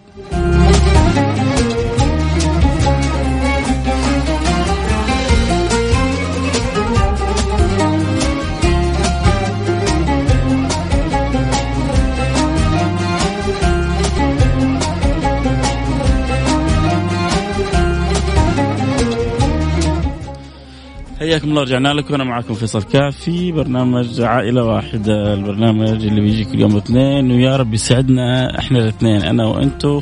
حياكم 21.29 21.49
الله 21.49 21.61
رجعنا 21.61 21.93
لكم. 21.93 22.13
أنا 22.13 22.23
معكم 22.23 22.53
فيصل 22.53 22.83
كاف 22.83 23.17
في 23.17 23.51
برنامج 23.51 24.21
عائلة 24.21 24.63
واحدة. 24.63 25.33
البرنامج 25.33 26.05
اللي 26.05 26.21
بيجي 26.21 26.45
كل 26.45 26.59
يوم 26.59 26.77
اثنين. 26.77 27.31
ويا 27.31 27.57
رب 27.57 27.73
يسعدنا 27.73 28.59
إحنا 28.59 28.79
الاثنين 28.79 29.21
أنا 29.21 29.45
وأنتم 29.45 30.01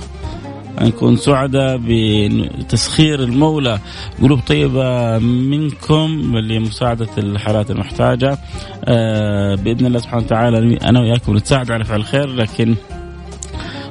نكون 0.82 1.16
سعداء 1.16 1.80
بتسخير 1.82 3.24
المولى. 3.24 3.80
قلوب 4.22 4.40
طيبة 4.40 5.20
منكم 5.20 6.38
لمساعدة 6.38 7.10
الحالات 7.18 7.72
المحتاجة. 7.72 8.38
آه 8.86 9.56
بإذن 9.56 9.86
الله 9.86 10.00
سبحانه 10.00 10.24
وتعالى 10.24 10.78
أنا 10.78 11.00
وياكم 11.00 11.38
نتساعد 11.38 11.72
على 11.72 11.84
فعل 11.84 12.00
الخير 12.00 12.28
لكن 12.28 12.76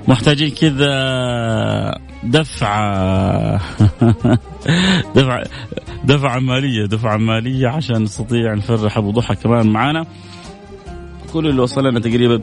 محتاجين 0.09 0.51
كذا 0.51 1.99
دفعة. 2.25 3.61
دفعة 5.17 5.45
دفعة 6.05 6.39
مالية 6.39 6.87
دفعة 6.87 7.17
مالية 7.17 7.69
عشان 7.69 8.03
نستطيع 8.03 8.55
نفرح 8.55 8.99
أبو 8.99 9.11
ضحى 9.11 9.35
كمان 9.35 9.67
معانا. 9.67 10.07
كل 11.33 11.47
اللي 11.47 11.63
وصل 11.63 11.87
لنا 11.87 12.01
تقريبا 12.01 12.43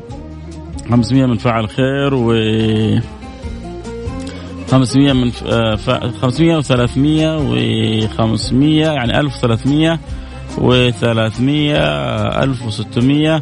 500 0.89 1.25
من 1.25 1.37
فعل 1.37 1.69
خير 1.69 2.13
و 2.13 2.33
500 4.71 5.13
من 5.13 5.31
500 6.21 6.61
و300 6.61 6.97
و 7.41 7.55
500 8.07 8.85
يعني 8.85 9.19
1300 9.19 9.99
و 10.57 10.91
300 10.91 12.43
1600 12.43 13.41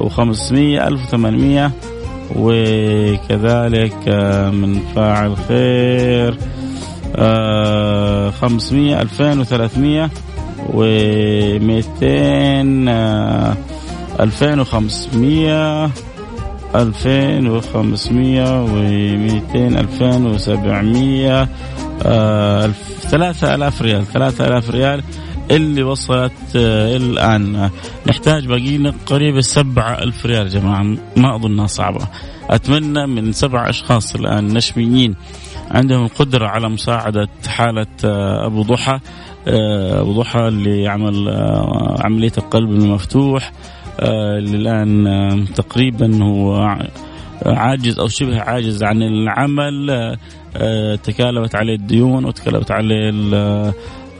و 0.00 0.08
500 0.08 0.88
1800 0.88 1.72
وكذلك 2.36 4.08
من 4.52 4.80
فاعل 4.96 5.36
خير 5.36 6.38
آه، 7.16 8.30
خمسمية 8.30 9.02
ألفين 9.02 9.40
وثلاثمية 9.40 10.10
ومئتين 10.72 12.08
آه، 12.88 13.56
ألفين 14.20 14.60
وخمسمية 14.60 15.90
ألفين 16.74 17.48
وخمسمية 17.48 18.62
ومئتين 18.62 19.78
ألفين 19.78 20.26
وسبعمية 20.26 21.48
آه، 22.02 22.70
ثلاثة 23.10 23.54
ألاف 23.54 23.82
ريال 23.82 24.06
ثلاثة 24.06 24.46
ألاف 24.46 24.70
ريال 24.70 25.02
اللي 25.50 25.82
وصلت 25.82 26.56
الآن. 26.56 27.70
نحتاج 28.06 28.46
باقينا 28.46 28.94
قريب 29.06 29.36
السبعة 29.36 30.02
ألف 30.02 30.26
ريال 30.26 30.46
يا 30.46 30.60
جماعة. 30.60 30.82
ما 31.16 31.36
أظنها 31.36 31.66
صعبة. 31.66 32.08
أتمنى 32.50 33.06
من 33.06 33.32
سبع 33.32 33.68
أشخاص 33.68 34.14
الآن 34.14 34.46
نشميين 34.46 35.14
عندهم 35.70 36.04
القدرة 36.04 36.46
على 36.46 36.68
مساعدة 36.68 37.28
حالة 37.46 37.86
آه، 38.04 38.46
أبو 38.46 38.62
ضحى 38.62 39.00
آه، 39.48 40.00
أبو 40.00 40.12
ضحى 40.12 40.48
اللي 40.48 40.82
يعمل 40.82 41.28
آه، 41.28 41.96
عملية 42.04 42.32
القلب 42.38 42.70
المفتوح 42.70 43.52
اللي 44.00 44.56
الآن 44.56 45.44
تقريبا 45.54 46.24
هو 46.24 46.76
عاجز 47.46 47.98
أو 47.98 48.08
شبه 48.08 48.40
عاجز 48.40 48.82
عن 48.82 49.02
العمل. 49.02 50.16
تكالبت 51.02 51.54
عليه 51.54 51.74
الديون 51.74 52.24
وتكالبت 52.24 52.70
عليه 52.70 53.10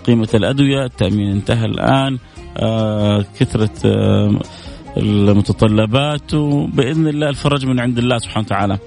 قيمة 0.06 0.28
الأدوية. 0.34 0.84
التأمين 0.84 1.30
انتهى 1.30 1.66
الآن. 1.66 2.18
كثرة 3.38 3.78
المتطلبات. 4.96 6.34
وبإذن 6.34 7.08
الله 7.08 7.28
الفرج 7.28 7.66
من 7.66 7.80
عند 7.80 7.98
الله 7.98 8.18
سبحانه 8.18 8.46
وتعالى. 8.46 8.78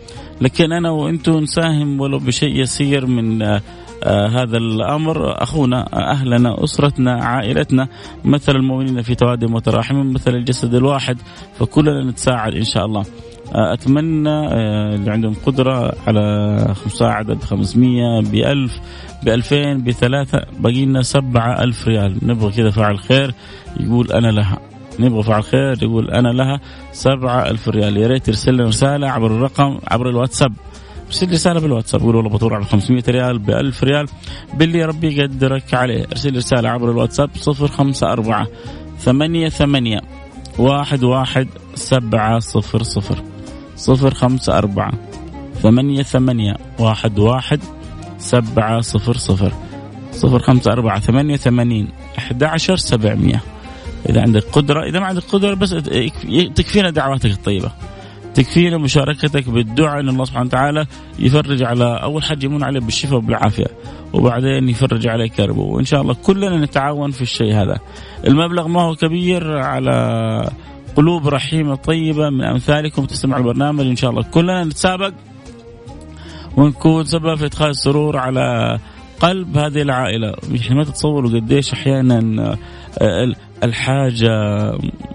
لكن 0.41 0.71
أنا 0.71 0.89
وأنتم 0.89 1.38
نساهم 1.38 1.99
ولو 1.99 2.19
بشيء 2.19 2.62
يسير 2.62 3.06
من 3.06 3.41
آه 3.41 3.62
هذا 4.28 4.58
الأمر. 4.58 5.43
أخونا 5.43 6.12
أهلنا 6.12 6.63
أسرتنا 6.63 7.13
عائلتنا 7.13 7.88
مثل 8.25 8.56
المؤمنين 8.56 9.01
في 9.01 9.15
توادم 9.15 9.54
وتراحم 9.54 10.13
مثل 10.13 10.36
الجسد 10.36 10.75
الواحد. 10.75 11.17
فكلنا 11.60 12.04
نتساعد 12.04 12.56
إن 12.56 12.63
شاء 12.63 12.86
الله. 12.86 13.06
آه 13.53 13.73
أتمنى 13.73 14.29
آه 14.29 14.95
اللي 14.95 15.12
عندهم 15.12 15.36
قدرة 15.45 15.93
على 16.08 16.75
مساعده 16.86 17.34
ب 17.34 17.41
500 17.41 18.21
ب 18.21 18.36
1000 18.36 18.79
ب 19.23 19.29
2000 19.29 19.73
بثلاثة 19.73 20.41
باقي 20.60 20.86
لنا 20.86 21.01
7000 21.01 21.88
ريال. 21.88 22.17
نبغى 22.23 22.51
كذا 22.51 22.69
فاعل 22.69 22.99
خير 22.99 23.34
يقول 23.79 24.12
أنا 24.12 24.27
لها. 24.27 24.60
نبغى 24.99 25.23
فعل 25.23 25.43
خير 25.43 25.84
يقول 25.84 26.10
أنا 26.12 26.29
لها 26.29 26.60
سبعة 26.91 27.49
ألف 27.49 27.69
ريال. 27.69 27.97
يا 27.97 28.08
ريت 28.08 28.27
يرسل 28.27 28.53
لنا 28.53 28.65
رسالة 28.65 29.10
عبر 29.10 29.27
الرقم 29.27 29.79
عبر 29.88 30.10
الواتساب. 30.10 30.53
ارسل 31.08 31.31
رسالة 31.31 31.60
بالواتساب. 31.60 32.01
قول 32.01 32.15
والله 32.15 32.29
بطور 32.29 32.53
على 32.53 32.65
500 32.65 33.03
ريال 33.10 33.39
ب 33.39 33.49
1000 33.49 33.84
ريال. 33.84 34.05
باللي 34.53 34.86
ربي 34.86 35.17
يقدرك 35.17 35.73
عليه. 35.73 36.05
ارسل 36.12 36.36
رسالة 36.36 36.69
عبر 36.69 36.91
الواتساب 36.91 37.29
054 37.47 38.47
ثمانية 38.99 39.49
ثمانية 39.49 39.99
واحد 40.60 41.03
واحد 41.03 41.47
سبعة 41.75 42.39
صفر 42.39 42.84
صفر. 42.84 43.35
صفر 43.76 44.14
خمسة 44.14 44.58
أربعة 44.58 44.92
ثمانية 45.62 46.04
ثمانية 46.04 46.58
واحد 46.80 47.20
واحد 47.20 47.60
سبعة 48.18 48.82
صفر 48.82 49.18
صفر 49.18 49.52
صفر 50.12 50.40
خمسة 50.40 50.72
أربعة 50.72 51.00
ثمانية 51.00 51.36
ثمانين 51.36 51.88
أحد 52.18 52.44
عشر 52.44 52.76
سبعمية. 52.76 53.42
إذا 54.10 54.22
عندك 54.22 54.44
قدرة 54.44 54.90
إذا 54.90 55.00
ما 55.00 55.06
عندك 55.06 55.24
قدرة 55.24 55.54
بس 55.54 55.70
تكفينا 56.56 56.90
دعواتك 56.90 57.32
الطيبة. 57.32 57.72
تكفينا 58.34 58.78
مشاركتك 58.78 59.50
بالدعاء 59.50 60.00
إن 60.00 60.10
الله 60.10 60.26
سبحانه 60.26 60.46
وتعالى 60.46 60.86
يفرج 61.20 61.64
على 61.64 62.00
أول 62.04 62.24
حاجة 62.24 62.46
يمون 62.46 62.64
عليه 62.64 62.80
بالشفاء 62.80 63.18
وبالعافية 63.18 63.68
وبعدين 64.14 64.70
يفرج 64.70 65.08
عليه 65.08 65.28
كربه 65.28 65.62
وإن 65.62 65.86
شاء 65.86 66.02
الله 66.02 66.14
كلنا 66.14 66.66
نتعاون 66.66 67.12
في 67.12 67.22
الشيء 67.22 67.54
هذا. 67.54 67.80
المبلغ 68.28 68.68
ما 68.68 68.82
هو 68.82 68.96
كبير 68.96 69.58
على 69.58 70.50
قلوب 70.95 71.27
رحيمة 71.27 71.75
طيبة 71.75 72.29
من 72.29 72.43
أمثالكم 72.43 73.05
تستمع 73.05 73.38
البرنامج 73.38 73.86
إن 73.86 73.95
شاء 73.95 74.10
الله. 74.10 74.23
كلنا 74.23 74.63
نتسابق 74.63 75.13
ونكون 76.58 77.05
سبب 77.05 77.36
في 77.36 77.45
إدخال 77.45 77.69
السرور 77.69 78.17
على 78.17 78.79
قلب 79.19 79.58
هذه 79.58 79.81
العائلة. 79.81 80.36
يعني 80.51 80.75
ما 80.75 80.84
تتصوروا 80.84 81.31
قديش 81.31 81.73
أحيانا 81.73 82.58
الحاجة 83.63 84.31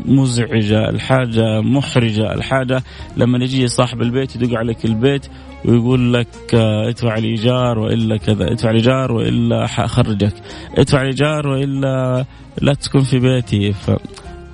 مزعجة 0.04 0.88
الحاجة 0.88 1.60
محرجة 1.60 2.32
الحاجة 2.32 2.82
لما 3.16 3.38
يجي 3.44 3.66
صاحب 3.66 4.02
البيت 4.02 4.36
يدق 4.36 4.58
عليك 4.58 4.84
البيت 4.84 5.26
ويقول 5.64 6.14
لك 6.14 6.54
آه، 6.54 6.88
ادفع 6.88 7.18
الإيجار 7.18 7.78
وإلا 7.78 8.16
كذا 8.16 8.52
ادفع 8.52 8.70
الإيجار 8.70 9.12
وإلا 9.12 9.66
حأخرجك 9.66 10.32
ادفع 10.78 11.00
الإيجار 11.02 11.48
وإلا 11.48 12.24
لا 12.62 12.74
تكون 12.74 13.02
في 13.02 13.18
بيتي. 13.18 13.72
ف 13.72 13.90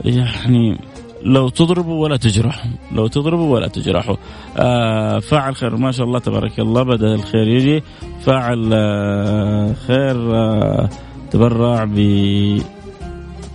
يعني 0.05 0.79
لو 1.27 1.49
تضربوا 1.49 2.03
ولا 2.03 2.17
تجرحوا. 2.17 2.71
لو 2.93 3.07
تضربوا 3.07 3.55
ولا 3.55 3.69
تجرحوا. 3.69 4.17
آه 4.57 5.19
فاعل 5.19 5.57
خير. 5.57 5.77
ما 5.77 5.93
شاء 5.93 6.07
الله 6.07 6.19
تبارك 6.19 6.61
الله. 6.61 6.83
بدأ 6.83 7.15
الخير 7.15 7.49
يجي. 7.49 7.83
فاعل 8.25 8.71
آه 8.73 9.73
خير 9.87 10.35
آه 10.37 10.89
تبرع 11.31 11.85
ب 11.85 11.99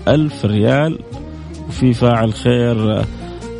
ألف 0.07 0.45
ريال. 0.45 0.99
وفي 1.67 1.93
فاعل 1.93 2.33
خير 2.33 3.03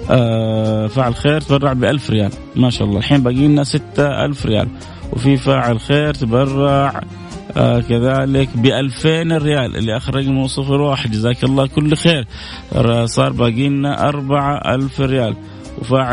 آه 0.10 0.88
فاعل 0.88 1.16
خير 1.16 1.42
تبرع 1.42 1.74
بألف 1.74 2.10
ريال. 2.10 2.32
ما 2.56 2.70
شاء 2.70 2.88
الله. 2.88 3.00
الحين 3.00 3.24
باقي 3.24 3.48
لنا 3.48 3.64
ستة 3.64 4.26
ألف 4.26 4.46
ريال. 4.46 4.68
وفي 5.14 5.38
فاعل 5.38 5.80
خير 5.80 6.14
تبرع 6.14 7.02
آه 7.58 7.80
كذلك 7.80 8.50
ب 8.56 8.66
2000 8.66 9.38
ريال 9.38 9.76
اللي 9.76 9.98
اخر 9.98 10.16
رقمه 10.16 10.48
صفر 10.48 10.82
واحد. 10.82 11.12
جزاك 11.12 11.44
الله 11.44 11.68
كل 11.68 11.96
خير. 11.96 12.28
صار 13.06 13.32
باقي 13.34 13.70
لنا 13.70 14.10
4000 14.10 15.02
ريال. 15.02 15.36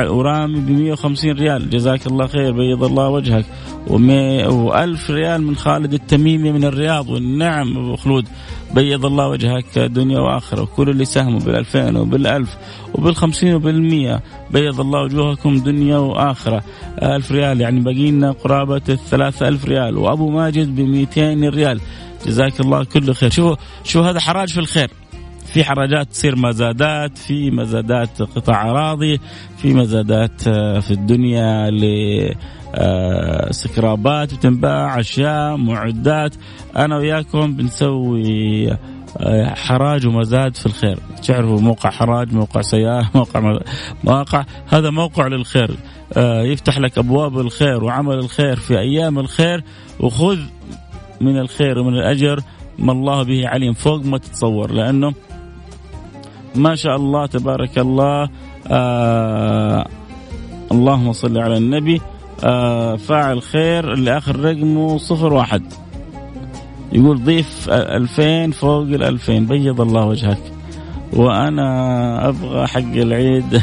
ورامي 0.08 0.60
ب 0.60 0.70
150 0.70 1.32
ريال. 1.32 1.70
جزاك 1.70 2.06
الله 2.06 2.26
خير 2.26 2.52
بيض 2.52 2.84
الله 2.84 3.08
وجهك. 3.08 3.44
و1000 3.86 5.10
ريال 5.10 5.42
من 5.42 5.56
خالد 5.56 5.94
التميمي 5.94 6.52
من 6.52 6.64
الرياض. 6.64 7.08
والنعم 7.08 7.78
أبو 7.78 7.96
خلود 7.96 8.28
بيض 8.74 9.06
الله 9.06 9.28
وجهك 9.28 9.78
دنيا 9.78 10.20
وآخرة. 10.20 10.62
وكل 10.62 10.90
اللي 10.90 11.04
ساهموا 11.04 11.40
بال2000 11.40 11.96
وبال1000 11.96 12.48
وبال50 12.94 13.42
وبال100 13.42 14.20
بيض 14.52 14.80
الله 14.80 15.02
وجوهكم 15.02 15.58
دنيا 15.58 15.98
وآخرة. 15.98 16.62
1000 17.02 17.32
ريال 17.32 17.60
يعني 17.60 17.80
باقي 17.80 18.10
لنا 18.10 18.32
قرابة 18.32 18.82
ال 18.88 18.98
3000 18.98 19.64
ريال. 19.64 19.98
وأبو 19.98 20.30
ماجد 20.30 20.76
ب 20.76 20.80
200 20.80 21.48
ريال. 21.48 21.80
جزاك 22.26 22.60
الله 22.60 22.84
كل 22.84 23.14
خير. 23.14 23.30
شوفوا 23.30 23.56
شو 23.84 24.02
هذا 24.02 24.20
حراج 24.20 24.52
في 24.52 24.60
الخير. 24.60 24.90
في 25.52 25.64
حرجات 25.64 26.08
تصير 26.08 26.36
مزادات 26.36 27.18
في 27.18 27.50
مزادات 27.50 28.22
قطع 28.22 28.70
أراضي 28.70 29.20
في 29.56 29.74
مزادات 29.74 30.48
آه، 30.48 30.80
في 30.80 30.90
الدنيا 30.90 31.70
ل 31.70 31.84
آه، 32.74 33.50
بتنباع 34.24 35.00
أشياء 35.00 35.56
معدات. 35.56 36.34
أنا 36.76 36.96
وياكم 36.96 37.56
بنسوي 37.56 38.70
آه، 39.20 39.54
حراج 39.54 40.06
ومزاد 40.06 40.56
في 40.56 40.66
الخير. 40.66 40.98
تعرفوا 41.26 41.60
موقع 41.60 41.90
حراج 41.90 42.34
موقع 42.34 42.60
سيارة 42.60 43.10
موقع 43.14 43.58
مواقع؟ 44.04 44.44
هذا 44.68 44.90
موقع 44.90 45.26
للخير. 45.26 45.76
يفتح 46.16 46.78
لك 46.78 46.98
أبواب 46.98 47.38
الخير 47.38 47.84
وعمل 47.84 48.14
الخير 48.14 48.56
في 48.56 48.78
أيام 48.78 49.18
الخير 49.18 49.64
وخذ 50.00 50.38
من 51.20 51.38
الخير 51.38 51.78
ومن 51.78 51.94
الأجر 51.94 52.40
ما 52.78 52.92
الله 52.92 53.22
به 53.22 53.48
عليم 53.48 53.72
فوق 53.72 54.04
ما 54.04 54.18
تتصور 54.18 54.72
لأنه 54.72 55.14
ما 56.54 56.74
شاء 56.74 56.96
الله 56.96 57.26
تبارك 57.26 57.78
الله. 57.78 58.28
آه 58.66 59.86
اللهم 60.72 61.12
صل 61.12 61.38
على 61.38 61.56
النبي. 61.56 62.00
آه 62.44 62.96
فاعل 62.96 63.42
خير 63.42 63.92
اللي 63.92 64.18
اخر 64.18 64.40
رقمه 64.40 64.98
صفر 64.98 65.32
واحد. 65.32 65.62
يقول 66.92 67.24
ضيف 67.24 67.68
ألفين 67.70 68.50
فوق 68.50 68.82
الألفين. 68.82 69.46
بيض 69.46 69.80
الله 69.80 70.04
وجهك. 70.04 70.42
وأنا 71.12 72.28
أبغى 72.28 72.66
حق 72.66 72.78
العيد. 72.80 73.62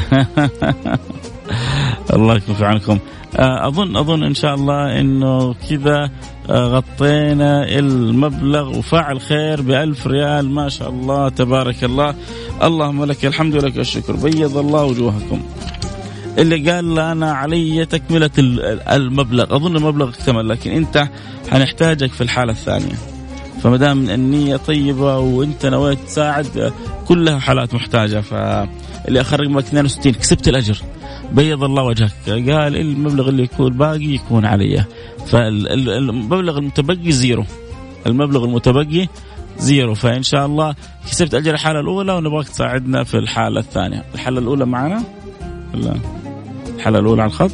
الله 2.14 2.36
يكون 2.36 2.54
في 2.54 2.64
عونكم 2.64 2.98
آه، 3.36 3.68
اظن 3.68 3.96
أظن 3.96 4.22
إن 4.22 4.34
شاء 4.34 4.54
الله 4.54 5.00
إنه 5.00 5.54
كذا 5.54 6.10
غطينا 6.50 7.78
المبلغ 7.78 8.78
وفعل 8.78 9.20
خير 9.20 9.62
بألف 9.62 10.06
ريال 10.06 10.50
ما 10.50 10.68
شاء 10.68 10.90
الله 10.90 11.28
تبارك 11.28 11.84
الله. 11.84 12.14
اللهم 12.62 13.04
لك 13.04 13.26
الحمد 13.26 13.54
ولك 13.54 13.78
الشكر. 13.78 14.16
بيض 14.16 14.56
الله 14.56 14.84
وجوهكم. 14.84 15.42
اللي 16.38 16.70
قال 16.70 16.98
أنا 16.98 17.32
علي 17.32 17.86
تكملة 17.86 18.30
المبلغ. 18.92 19.56
أظن 19.56 19.76
المبلغ 19.76 20.08
اكتمل 20.08 20.48
لكن 20.48 20.70
أنت 20.70 21.08
حنحتاجك 21.50 22.12
في 22.12 22.20
الحالة 22.20 22.52
الثانية. 22.52 22.94
فما 23.62 23.76
دام 23.76 24.10
النية 24.10 24.56
طيبة 24.56 25.18
وأنت 25.18 25.66
نويت 25.66 25.98
تساعد 26.06 26.72
كلها 27.08 27.38
حالات 27.38 27.74
محتاجة. 27.74 28.20
فاللي 28.20 29.20
اخر 29.20 29.40
رقمك 29.40 29.64
62 29.64 30.12
كسبت 30.12 30.48
الأجر. 30.48 30.82
بيض 31.32 31.64
الله 31.64 31.82
وجهك. 31.82 32.12
قال 32.28 32.76
المبلغ 32.76 33.28
اللي 33.28 33.42
يكون 33.42 33.72
باقي 33.76 34.14
يكون 34.14 34.44
علي 34.44 34.84
فالمبلغ 35.26 36.58
المتبقي 36.58 37.12
zero. 37.12 37.44
المبلغ 38.06 38.44
المتبقي 38.44 39.08
zero. 39.58 39.94
فإن 39.94 40.22
شاء 40.22 40.46
الله 40.46 40.74
كسبت 41.10 41.34
أجر 41.34 41.54
الحالة 41.54 41.80
الأولى 41.80 42.12
ونبغاك 42.12 42.48
تساعدنا 42.48 43.04
في 43.04 43.18
الحالة 43.18 43.60
الثانية. 43.60 44.04
الحالة 44.14 44.38
الأولى 44.38 44.66
معنا؟ 44.66 45.02
الحالة 46.76 46.98
الأولى 46.98 47.22
على 47.22 47.30
الخط؟ 47.30 47.50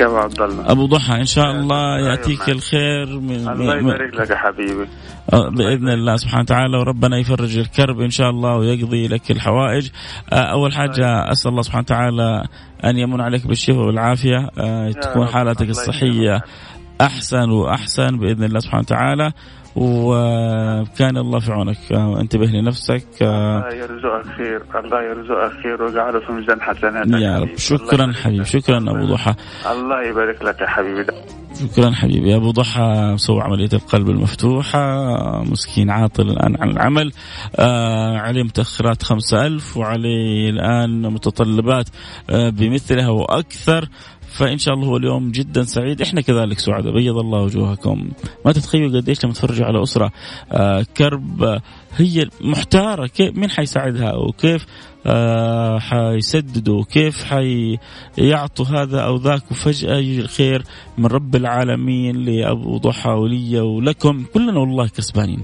أبو 0.00 0.16
عبد 0.16 0.40
الله. 0.40 0.72
أبو 0.72 0.86
ضحى 0.86 1.14
إن 1.20 1.24
شاء 1.24 1.50
الله 1.50 1.98
يأتيك 1.98 2.48
الخير 2.48 3.20
من 3.20 3.48
الله 3.48 3.76
يبارك 3.76 4.14
لك 4.14 4.30
يا 4.30 4.36
حبيبي. 4.36 4.86
آه، 5.32 5.48
بإذن 5.48 5.88
الله 5.88 6.16
سبحانه 6.16 6.42
وتعالى 6.42 6.78
وربنا 6.78 7.18
يفرج 7.18 7.58
الكرب 7.58 8.00
إن 8.00 8.10
شاء 8.10 8.30
الله 8.30 8.56
ويقضي 8.56 9.08
لك 9.08 9.30
الحوائج. 9.30 9.90
آه، 10.32 10.36
أول 10.36 10.72
حاجة 10.72 11.32
أسأل 11.32 11.50
الله 11.50 11.62
سبحانه 11.62 11.82
وتعالى 11.82 12.44
أن 12.84 12.98
يمن 12.98 13.20
عليك 13.20 13.46
بالشفاء 13.46 13.84
والعافية. 13.86 14.50
آه، 14.58 14.90
تكون 14.90 15.26
حالتك 15.26 15.68
الصحية 15.68 16.40
أحسن 17.00 17.50
وأحسن 17.50 18.18
بإذن 18.18 18.44
الله 18.44 18.60
سبحانه 18.60 18.82
وتعالى. 18.82 19.32
وكان 19.76 21.16
الله 21.16 21.38
في 21.38 21.52
عونك. 21.52 21.92
انتبه 21.92 22.46
لنفسك. 22.46 23.06
الله 23.22 23.74
يرزقك 23.74 24.26
خير 24.36 24.62
الله 24.84 25.02
يرزقك 25.02 25.62
خير 25.62 25.82
ويجعله 25.82 26.20
في 26.20 26.32
ميزان 26.32 26.60
حسناتك 26.60 27.22
يا 27.22 27.38
رب. 27.38 27.56
شكرا 27.56 28.12
حبيبي. 28.12 28.44
شكرا 28.44 28.78
أبو 28.78 29.04
ضحى. 29.12 29.34
الله 29.70 30.08
يبارك 30.08 30.42
لك 30.42 30.60
يا 30.60 30.66
حبيبي. 30.66 31.06
شكرا 31.62 31.90
حبيبي. 31.90 32.36
أبو 32.36 32.50
ضحى 32.50 33.14
سوى 33.16 33.42
عملية 33.42 33.68
القلب 33.72 34.10
المفتوحة. 34.10 34.84
مسكين 35.44 35.90
عاطل 35.90 36.30
الآن 36.30 36.56
عن 36.60 36.70
العمل. 36.70 37.12
آه 37.56 38.18
عليه 38.18 38.42
متأخرات 38.42 39.02
خمسة 39.02 39.46
ألف 39.46 39.76
وعليه 39.76 40.50
الآن 40.50 41.02
متطلبات 41.02 41.88
آه 42.30 42.50
بمثلها 42.50 43.08
وأكثر. 43.08 43.88
فإن 44.32 44.58
شاء 44.58 44.74
الله 44.74 44.86
هو 44.86 44.96
اليوم 44.96 45.30
جدا 45.30 45.62
سعيد. 45.62 46.02
إحنا 46.02 46.20
كذلك 46.20 46.58
سعداء. 46.58 46.92
بيض 46.92 47.16
الله 47.16 47.42
وجوهكم. 47.42 48.08
ما 48.46 48.52
تتخيلوا 48.52 49.00
قديش 49.00 49.24
لما 49.24 49.32
تفرجوا 49.32 49.66
على 49.66 49.82
أسرة 49.82 50.12
آه 50.52 50.86
كرب 50.96 51.42
آه 51.42 51.62
هي 51.96 52.28
محتارة 52.40 53.06
كيف 53.06 53.36
مين 53.36 53.50
حيساعدها 53.50 54.14
وكيف 54.14 54.66
آه 55.06 55.78
حيسددوا 55.78 56.80
وكيف 56.80 57.24
حيعطوا 57.24 58.66
هذا 58.66 59.00
أو 59.00 59.16
ذاك. 59.16 59.50
وفجأة 59.50 59.96
يجي 59.96 60.20
الخير 60.20 60.62
من 60.98 61.06
رب 61.06 61.36
العالمين 61.36 62.16
لأبو 62.16 62.76
ضحى 62.76 63.10
ولي 63.10 63.60
ولكم. 63.60 64.24
كلنا 64.34 64.60
والله 64.60 64.88
كسبانين. 64.88 65.42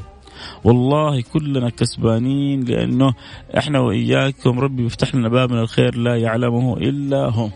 والله 0.64 1.20
كلنا 1.20 1.70
كسبانين 1.70 2.64
لأنه 2.64 3.14
إحنا 3.58 3.80
وإياكم. 3.80 4.60
ربي 4.60 4.86
يفتح 4.86 5.14
لنا 5.14 5.28
باب 5.28 5.52
من 5.52 5.58
الخير 5.58 5.94
لا 5.94 6.16
يعلمه 6.16 6.76
إلا 6.76 7.30
هو. 7.30 7.48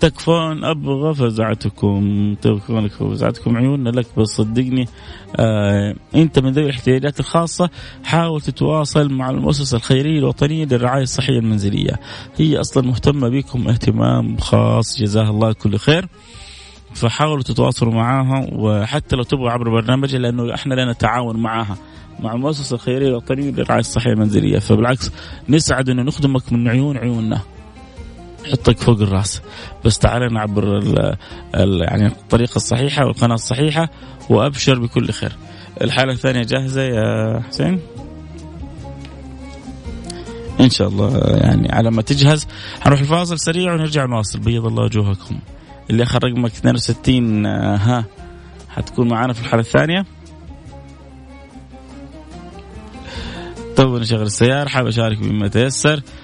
تكفون 0.00 0.64
أبغى 0.64 1.14
فزعتكم. 1.14 2.34
تكفون 2.42 2.88
فزعتكم 2.88 3.56
عيوننا 3.56 3.90
لك 3.90 4.06
بس 4.16 4.28
صدقني 4.28 4.88
آه 5.36 5.94
أنت 6.14 6.38
من 6.38 6.52
ذوي 6.52 6.64
الاحتياجات 6.64 7.20
الخاصة. 7.20 7.70
حاول 8.04 8.40
تتواصل 8.40 9.12
مع 9.12 9.30
المؤسسة 9.30 9.76
الخيرية 9.76 10.18
الوطنية 10.18 10.64
للرعاية 10.64 11.02
الصحية 11.02 11.38
المنزلية. 11.38 12.00
هي 12.36 12.60
أصلا 12.60 12.86
مهتمة 12.86 13.28
بكم 13.28 13.68
اهتمام 13.68 14.36
خاص 14.36 15.00
جزاها 15.00 15.30
الله 15.30 15.52
كل 15.52 15.76
خير. 15.76 16.08
فحاولوا 16.94 17.42
تتواصلوا 17.42 17.92
معاها 17.92 18.46
وحتى 18.52 19.16
لو 19.16 19.22
تبغوا 19.22 19.50
عبر 19.50 19.70
برنامج 19.70 20.16
لأنه 20.16 20.54
إحنا 20.54 20.74
لنا 20.74 20.92
تعاون 20.92 21.36
معاها 21.36 21.76
مع 22.20 22.32
المؤسسة 22.32 22.74
الخيرية 22.74 23.08
الوطنية 23.08 23.50
للرعاية 23.50 23.80
الصحية 23.80 24.12
المنزلية. 24.12 24.58
فبالعكس 24.58 25.10
نسعد 25.48 25.88
إنه 25.88 26.02
نخدمك 26.02 26.52
من 26.52 26.68
عيون 26.68 26.96
عيوننا. 26.96 27.40
حطك 28.52 28.78
فوق 28.78 29.00
الرأس. 29.00 29.42
بس 29.84 29.98
تعال 29.98 30.34
نعبر 30.34 30.78
ال 30.78 31.16
ال 31.54 31.80
يعني 31.80 32.06
الطريقة 32.06 32.56
الصحيحة 32.56 33.06
والقناة 33.06 33.34
الصحيحة 33.34 33.90
وأبشر 34.30 34.78
بكل 34.78 35.10
خير. 35.10 35.32
الحالة 35.80 36.12
الثانية 36.12 36.42
جاهزة 36.42 36.82
يا 36.82 37.42
حسين؟ 37.48 37.80
إن 40.60 40.70
شاء 40.70 40.88
الله 40.88 41.18
يعني 41.36 41.72
على 41.72 41.90
ما 41.90 42.02
تجهز. 42.02 42.46
حنروح 42.80 43.00
الفاصل 43.00 43.38
سريع 43.38 43.72
ونرجع 43.72 44.04
نواصل. 44.04 44.38
بيض 44.38 44.66
الله 44.66 44.84
وجوهكم. 44.84 45.38
اللي 45.90 46.02
آخر 46.02 46.24
رقمك 46.24 46.50
62 46.50 47.46
ها 47.46 48.04
حتكون 48.68 49.08
معنا 49.08 49.32
في 49.32 49.40
الحالة 49.40 49.62
الثانية. 49.62 50.04
تو 53.76 54.02
شغل 54.02 54.22
السيارة. 54.22 54.68
حاب 54.68 54.86
أشارك 54.86 55.18
بما 55.18 55.48
تيسر. 55.48 55.94
آه 55.94 56.19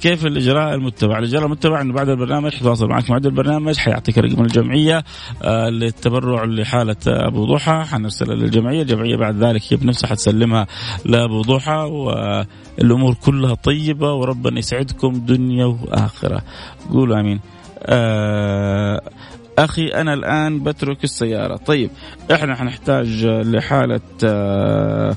كيف 0.00 0.26
الإجراء 0.26 0.74
المتبع؟ 0.74 1.18
الإجراء 1.18 1.44
المتبع 1.44 1.80
أنه 1.80 1.92
بعد 1.92 2.08
البرنامج 2.08 2.54
حتواصل 2.54 2.86
معك 2.88 3.10
معد 3.10 3.26
البرنامج 3.26 3.76
حيعطيك 3.76 4.18
رقم 4.18 4.42
الجمعية 4.42 5.04
آه 5.42 5.68
للتبرع 5.68 6.44
لحالة 6.44 6.96
أبو 7.06 7.44
ضحى. 7.44 7.84
حنرسلها 7.90 8.34
للجمعية 8.34 8.82
الجمعية 8.82 9.16
بعد 9.16 9.44
ذلك 9.44 9.62
هي 9.70 9.76
بنفسها 9.76 10.08
حتسلمها 10.08 10.66
لأبو 11.04 11.42
ضحى 11.42 11.72
والأمور 11.72 13.14
كلها 13.14 13.54
طيبة 13.54 14.12
وربنا 14.12 14.58
يسعدكم 14.58 15.12
دنيا 15.12 15.64
وآخرة. 15.64 16.42
قولوا 16.90 17.20
آمين. 17.20 17.40
آه 17.82 19.00
أخي 19.58 19.86
أنا 19.88 20.14
الآن 20.14 20.62
بترك 20.62 21.04
السيارة. 21.04 21.56
طيب 21.56 21.90
إحنا 22.32 22.54
حنحتاج 22.54 23.24
لحالة 23.26 24.00
آه 24.24 25.16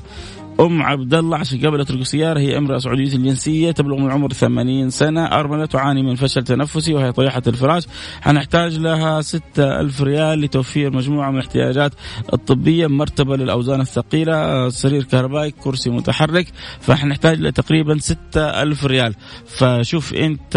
أم 0.60 0.82
عبد 0.82 1.14
الله 1.14 1.38
عشان 1.38 1.66
قبل 1.66 1.80
اترك 1.80 2.00
السيارة 2.00 2.40
هي 2.40 2.58
أمرأة 2.58 2.78
سعودية 2.78 3.14
الجنسيه 3.14 3.70
تبلغ 3.70 3.96
من 3.96 4.06
العمر 4.06 4.32
80 4.32 4.90
سنة. 4.90 5.24
ارمله 5.24 5.66
تعاني 5.66 6.02
من 6.02 6.14
فشل 6.14 6.44
تنفسي 6.44 6.94
وهي 6.94 7.12
طريحه 7.12 7.42
الفراش. 7.46 7.86
حنحتاج 8.20 8.78
لها 8.78 9.20
6000 9.20 10.02
ريال 10.02 10.40
لتوفير 10.40 10.92
مجموعة 10.92 11.30
من 11.30 11.38
الاحتياجات 11.38 11.92
الطبية 12.32 12.86
مرتبة 12.86 13.36
للأوزان 13.36 13.80
الثقيلة 13.80 14.68
سرير 14.68 15.02
كهربائي 15.02 15.50
كرسي 15.50 15.90
متحرك. 15.90 16.46
فحنحتاج 16.80 17.40
لتقريبا 17.40 17.98
6000 17.98 18.84
ريال. 18.84 19.14
فشوف 19.46 20.14
أنت 20.14 20.56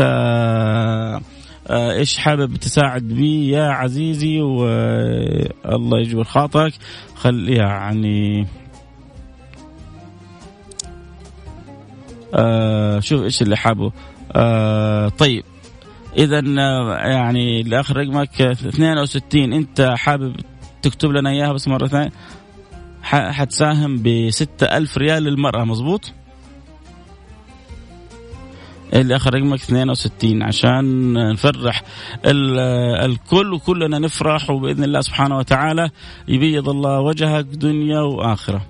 إيش 1.72 2.18
حابب 2.18 2.56
تساعد 2.56 3.08
به 3.08 3.50
يا 3.50 3.64
عزيزي 3.64 4.42
والله 4.42 6.00
يجبر 6.00 6.24
خاطرك. 6.24 6.74
خل 7.16 7.50
يعني 7.50 8.48
آه 12.34 13.00
شوف 13.00 13.24
إيش 13.24 13.42
اللي 13.42 13.58
حابه. 13.58 13.92
آه 14.36 15.10
طيب. 15.10 15.44
اذا 16.18 16.40
يعني 17.10 17.64
لآخر 17.64 17.98
رقمك 17.98 18.42
62 18.42 19.54
أنت 19.54 19.94
حابب 19.98 20.36
تكتب 20.82 21.12
لنا 21.12 21.30
إياها 21.30 21.54
بس 21.54 21.68
مرة 21.68 21.88
ثانية؟ 21.88 22.12
حتساهم 23.04 23.98
ب 23.98 24.30
6000 24.30 24.98
ريال 24.98 25.24
للمرأة 25.24 25.64
مزبوط 25.64 26.12
اللي 28.94 29.16
اخر 29.16 29.34
رقمك 29.34 29.60
62 29.60 30.44
عشان 30.44 31.14
نفرح 31.32 31.84
الكل 33.06 33.54
وكلنا 33.54 34.00
نفرح 34.00 34.50
وبإذن 34.50 34.84
الله 34.84 35.02
سبحانه 35.02 35.38
وتعالى 35.38 35.90
يبيض 36.28 36.70
الله 36.70 37.00
وجهك 37.00 37.46
دنيا 37.46 38.00
وآخرة. 38.00 38.66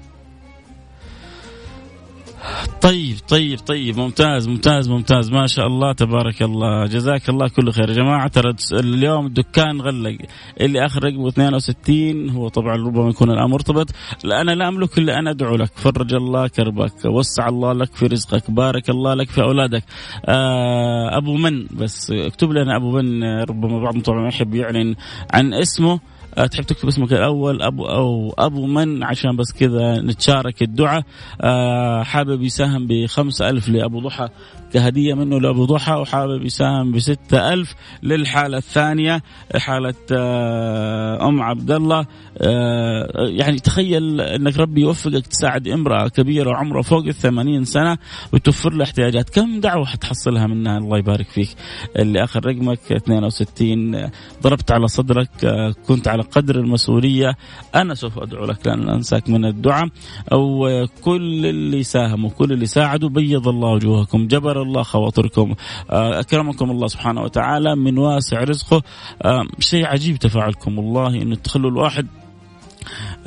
طيب 2.81 3.15
طيب 3.27 3.59
طيب. 3.59 3.97
ممتاز 3.97 4.47
ممتاز 4.47 4.89
ممتاز. 4.89 5.31
ما 5.31 5.47
شاء 5.47 5.67
الله 5.67 5.93
تبارك 5.93 6.41
الله. 6.41 6.85
جزاك 6.85 7.29
الله 7.29 7.47
كل 7.47 7.71
خير. 7.71 7.89
يا 7.89 7.93
جماعة 7.95 8.27
ترى 8.27 8.55
اليوم 8.73 9.25
الدكان 9.25 9.81
غلق. 9.81 10.17
اللي 10.61 10.85
آخر 10.85 11.03
رقمه 11.03 11.27
62 11.27 12.29
هو 12.29 12.47
طبعا 12.47 12.75
ربما 12.75 13.09
يكون 13.09 13.31
الآن 13.31 13.49
مرتبط 13.49 13.87
لا 14.23 14.41
أنا 14.41 14.51
لا 14.51 14.67
أملك 14.67 14.97
إلا 14.97 15.19
أن 15.19 15.27
أدعو 15.27 15.55
لك. 15.55 15.71
فرج 15.75 16.13
الله 16.13 16.47
كربك. 16.47 17.05
وسع 17.05 17.47
الله 17.47 17.73
لك 17.73 17.95
في 17.95 18.05
رزقك. 18.07 18.51
بارك 18.51 18.89
الله 18.89 19.13
لك 19.13 19.29
في 19.29 19.41
أولادك. 19.41 19.83
آه 20.25 21.17
أبو 21.17 21.37
من 21.37 21.67
بس 21.67 22.11
اكتب 22.11 22.51
لنا 22.51 22.75
أبو 22.75 22.91
من 22.91 23.23
ربما 23.23 23.79
بعضهم 23.79 24.01
طبعا 24.01 24.27
يحب 24.27 24.55
يعلن 24.55 24.95
عن 25.33 25.53
اسمه. 25.53 25.99
تحب 26.45 26.63
تكتب 26.63 26.87
اسمك 26.87 27.13
الأول 27.13 27.61
أبو 27.61 27.85
أو 27.85 28.33
أبو 28.37 28.65
من 28.65 29.03
عشان 29.03 29.35
بس 29.35 29.51
كذا 29.51 30.01
نتشارك 30.01 30.61
الدعاء. 30.61 31.03
آه، 31.41 32.03
حابب 32.03 32.41
يساهم 32.41 32.87
ب 32.87 33.05
ألف 33.41 33.69
لأبو 33.69 33.99
ضحى. 33.99 34.29
كهدية 34.73 35.13
منه 35.13 35.39
لأبو 35.39 35.65
ضحى 35.65 35.93
وحابب 35.93 36.45
يساهم 36.45 36.91
بستة 36.91 37.53
ألف 37.53 37.75
للحالة 38.03 38.57
الثانية 38.57 39.23
حالة 39.57 39.93
آه، 40.11 41.27
أم 41.27 41.41
عبد 41.41 41.71
الله 41.71 42.05
آه، 42.37 43.07
يعني 43.17 43.59
تخيل 43.59 44.21
أنك 44.21 44.57
ربي 44.57 44.81
يوفقك 44.81 45.27
تساعد 45.27 45.67
امرأة 45.67 46.07
كبيرة 46.07 46.55
عمرها 46.55 46.81
فوق 46.81 47.05
الثمانين 47.05 47.63
سنة 47.63 47.97
وتوفر 48.33 48.73
لها 48.73 48.83
احتياجات. 48.83 49.29
كم 49.29 49.59
دعوة 49.59 49.85
حتحصلها 49.85 50.47
منها؟ 50.47 50.77
الله 50.77 50.97
يبارك 50.97 51.27
فيك. 51.29 51.49
اللي 51.95 52.23
آخر 52.23 52.45
رقمك 52.45 52.91
62 52.91 54.09
ضربت 54.43 54.71
على 54.71 54.87
صدرك 54.87 55.45
آه، 55.45 55.73
كنت 55.87 56.07
على 56.07 56.23
قدر 56.23 56.55
المسؤولية. 56.55 57.35
أنا 57.75 57.93
سوف 57.95 58.19
أدعو 58.19 58.45
لك 58.45 58.67
لأن 58.67 58.89
أنساك 58.89 59.29
من 59.29 59.45
الدعاء. 59.45 59.87
أو 60.31 60.67
كل 61.03 61.45
اللي 61.45 61.83
ساهموا 61.83 62.29
كل 62.29 62.51
اللي 62.51 62.65
ساعدوا 62.65 63.09
بيض 63.09 63.47
الله 63.47 63.69
وجوهكم. 63.69 64.27
جبر 64.27 64.60
الله 64.61 64.83
خواطركم. 64.83 65.55
آه، 65.89 66.19
أكرمكم 66.19 66.71
الله 66.71 66.87
سبحانه 66.87 67.21
وتعالى 67.21 67.75
من 67.75 67.97
واسع 67.97 68.43
رزقه. 68.43 68.83
آه، 69.21 69.43
شيء 69.59 69.85
عجيب 69.85 70.15
تفاعلكم 70.17 70.77
والله 70.77 71.21
أنه 71.21 71.35
تخلوا 71.35 71.71
الواحد 71.71 72.07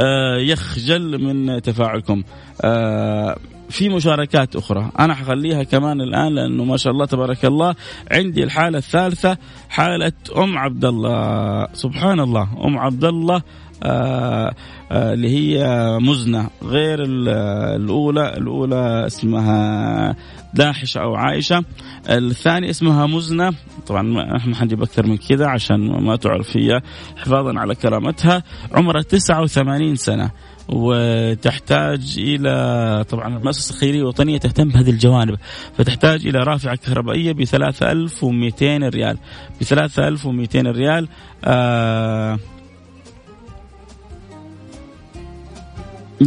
آه، 0.01 0.37
يخجل 0.37 1.25
من 1.25 1.63
تفاعلكم. 1.63 2.23
في 3.71 3.89
مشاركات 3.89 4.57
أخرى. 4.57 4.91
أنا 4.99 5.15
حخليها 5.15 5.63
كمان 5.63 6.01
الآن 6.01 6.35
لأنه 6.35 6.65
ما 6.65 6.77
شاء 6.77 6.93
الله 6.93 7.07
تبارك 7.07 7.45
الله 7.45 7.75
عندي 8.11 8.45
الحالة 8.45 8.79
الثالثة 8.79 9.39
حالة 9.69 10.13
أم 10.37 10.59
عبد 10.59 10.85
الله. 10.85 11.67
سبحان 11.73 12.21
الله 12.21 12.49
أم 12.65 12.79
عبد 12.79 13.05
الله 13.05 13.43
اللي 14.93 15.29
هي 15.29 15.65
مزنة. 16.01 16.51
غير 16.63 16.99
الأولى 17.05 18.29
الأولى 18.29 19.07
اسمها 19.07 20.17
داحشة 20.55 20.99
أو 20.99 21.15
عائشة. 21.15 21.65
الثاني 22.11 22.71
اسمها 22.71 23.07
مزنة. 23.07 23.53
طبعا 23.87 24.03
ما 24.03 24.39
حنجيب 24.39 24.83
أكثر 24.83 25.07
من 25.07 25.17
كذا 25.17 25.47
عشان 25.47 26.05
ما 26.05 26.17
تعرف 26.17 26.57
هي 26.57 26.81
حفاظا 27.17 27.59
على 27.59 27.75
كرامتها. 27.75 28.43
عمرها 28.73 29.03
89 29.03 29.97
سنة. 29.97 30.31
وتحتاج 30.69 32.17
إلى 32.19 33.05
طبعا 33.09 33.37
المؤسسة 33.37 33.75
الخيرية 33.75 34.01
الوطنية 34.01 34.39
تهتم 34.39 34.69
بهذه 34.69 34.91
الجوانب. 34.91 35.37
فتحتاج 35.79 36.27
إلى 36.27 36.39
رافعة 36.39 36.77
كهربائية 36.77 37.33
ب 37.33 37.45
3200 37.45 38.89
ريال. 38.89 39.19
ب 39.61 39.65
3200 39.65 40.71
ريال 40.71 41.09
آه 41.45 42.39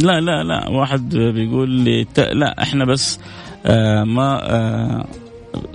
لا 0.02 0.20
لا 0.20 0.42
لا. 0.44 0.68
واحد 0.68 1.16
بيقول 1.16 1.70
لي 1.70 2.06
لا 2.32 2.62
إحنا 2.62 2.84
بس 2.84 3.20
آه 3.66 4.04
ما 4.04 4.40
آه 4.54 5.04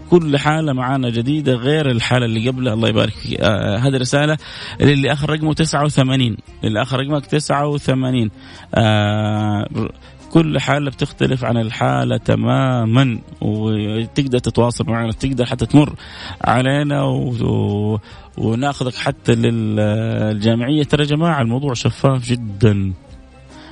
كل 0.09 0.37
حالة 0.37 0.73
معانا 0.73 1.09
جديدة 1.09 1.53
غير 1.53 1.91
الحالة 1.91 2.25
اللي 2.25 2.49
قبلها. 2.49 2.73
الله 2.73 2.89
يبارك 2.89 3.13
فيك. 3.13 3.39
آه 3.41 3.77
هذه 3.77 3.97
رسالة 3.97 4.37
للي 4.81 5.11
آخر 5.13 5.29
رقمه 5.29 5.53
89 5.53 6.37
اللي 6.63 6.81
آخر 6.81 6.99
رقمك 6.99 7.25
89 7.25 8.29
آه 8.75 9.65
كل 10.31 10.59
حالة 10.59 10.91
بتختلف 10.91 11.43
عن 11.45 11.57
الحالة 11.57 12.17
تماما 12.17 13.19
وتقدر 13.41 14.39
تتواصل 14.39 14.85
معنا 14.87 15.11
تقدر 15.11 15.45
حتى 15.45 15.65
تمر 15.65 15.93
علينا 16.41 17.03
و... 17.03 17.99
وناخذك 18.37 18.95
حتى 18.95 19.35
للجامعية 19.35 20.83
ترى 20.83 21.03
يا 21.03 21.07
جماعة 21.09 21.41
الموضوع 21.41 21.73
شفاف 21.73 22.27
جدا. 22.29 22.93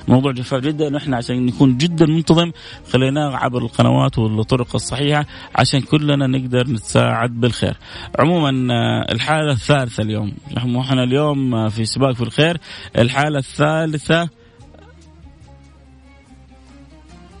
موضوع 0.08 0.32
جفاف 0.32 0.60
جدا 0.60 0.90
نحن 0.90 1.14
عشان 1.14 1.46
نكون 1.46 1.76
جدا 1.76 2.06
منتظم 2.06 2.52
خليناه 2.92 3.36
عبر 3.36 3.62
القنوات 3.62 4.18
والطرق 4.18 4.74
الصحيحة 4.74 5.26
عشان 5.56 5.80
كلنا 5.80 6.26
نقدر 6.26 6.70
نتساعد 6.70 7.40
بالخير. 7.40 7.76
عموما 8.18 8.74
آه، 8.74 9.12
الحالة 9.12 9.52
الثالثة 9.52 10.02
اليوم. 10.02 10.32
نحن 10.56 10.98
اليوم 10.98 11.54
آه، 11.54 11.68
في 11.68 11.84
سباق 11.84 12.12
في 12.12 12.22
الخير. 12.22 12.58
الحالة 12.98 13.38
الثالثة 13.38 14.28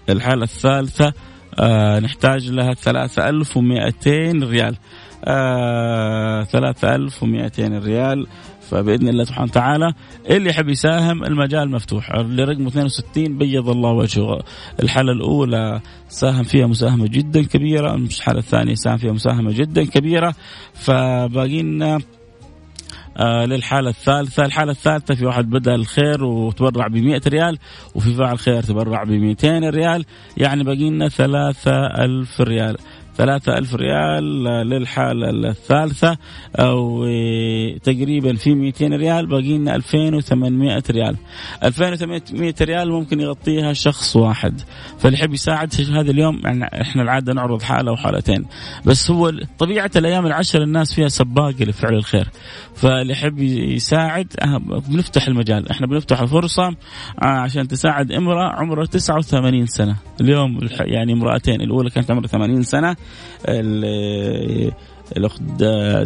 الحالة 0.08 0.42
الثالثة 0.44 1.12
آه 1.60 2.00
نحتاج 2.00 2.50
لها 2.50 2.74
3200 2.74 4.42
ريال. 4.42 4.76
آه 5.24 6.44
3200 6.44 7.78
ريال. 7.78 8.26
فبإذن 8.70 9.08
الله 9.08 9.24
سبحانه 9.24 9.50
وتعالى 9.50 9.92
اللي 10.30 10.50
يحب 10.50 10.68
يساهم 10.68 11.24
المجال 11.24 11.70
مفتوح. 11.70 12.10
اللي 12.10 12.44
رقمه 12.44 12.68
62 12.68 13.38
بيض 13.38 13.68
الله 13.68 13.90
وجهه 13.90 14.42
الحاله 14.82 15.12
الأولى. 15.12 15.80
ساهم 16.08 16.42
فيها 16.42 16.66
مساهمة 16.66 17.06
جدا 17.06 17.42
كبيرة. 17.42 17.94
الحاله 17.94 18.38
الثانية 18.38 18.74
ساهم 18.74 18.96
فيها 18.96 19.12
مساهمة 19.12 19.52
جدا 19.52 19.84
كبيرة. 19.84 20.34
فباقي 20.74 21.62
لنا 21.62 21.98
آه 23.16 23.44
للحالة 23.44 23.90
الثالثة. 23.90 24.44
الحالة 24.44 24.72
الثالثة 24.72 25.14
في 25.14 25.26
واحد 25.26 25.50
بدأ 25.50 25.74
الخير 25.74 26.24
وتبرع 26.24 26.86
ب 26.86 26.96
100 26.96 27.20
ريال 27.26 27.58
وفي 27.94 28.14
فاعل 28.14 28.38
خير 28.38 28.62
تبرع 28.62 29.04
ب 29.04 29.10
200 29.10 29.70
ريال. 29.70 30.04
يعني 30.36 30.64
باقي 30.64 30.90
لنا 30.90 31.08
3000 31.08 32.40
ريال. 32.40 32.76
ثلاثة 33.16 33.58
ألف 33.58 33.74
ريال 33.74 34.44
للحالة 34.44 35.30
الثالثة 35.30 36.16
أو 36.56 37.04
تقريبا 37.82 38.34
في 38.36 38.54
200 38.54 38.86
ريال 38.86 39.26
باقي 39.26 39.58
لنا 39.58 39.74
2800 39.74 40.82
ريال. 40.90 41.16
2800 41.64 42.54
ريال 42.60 42.90
ممكن 42.90 43.20
يغطيها 43.20 43.72
شخص 43.72 44.16
واحد. 44.16 44.60
فاللي 44.98 45.18
يحب 45.18 45.34
يساعد 45.34 45.74
هذا 45.92 46.10
اليوم 46.10 46.40
يعني 46.44 46.64
إحنا 46.64 47.02
العادة 47.02 47.32
نعرض 47.32 47.62
حالة 47.62 47.92
وحالتين. 47.92 48.44
بس 48.86 49.10
هو 49.10 49.32
طبيعة 49.58 49.90
الأيام 49.96 50.26
العشر 50.26 50.62
الناس 50.62 50.94
فيها 50.94 51.08
سباقة 51.08 51.64
لفعل 51.64 51.94
الخير. 51.94 52.28
فاللي 52.74 53.12
يحب 53.12 53.38
يساعد 53.38 54.26
بنفتح 54.88 55.26
المجال. 55.28 55.70
إحنا 55.70 55.86
بنفتح 55.86 56.20
الفرصة 56.20 56.76
عشان 57.18 57.68
تساعد 57.68 58.12
امرأة 58.12 58.52
عمرها 58.52 58.86
89 58.86 59.66
سنة. 59.66 59.96
اليوم 60.20 60.58
يعني 60.80 61.12
امرأتين 61.12 61.60
الأولى 61.60 61.90
كانت 61.90 62.10
عمرها 62.10 62.26
80 62.26 62.62
سنة 62.62 62.96
الأخت 65.16 65.42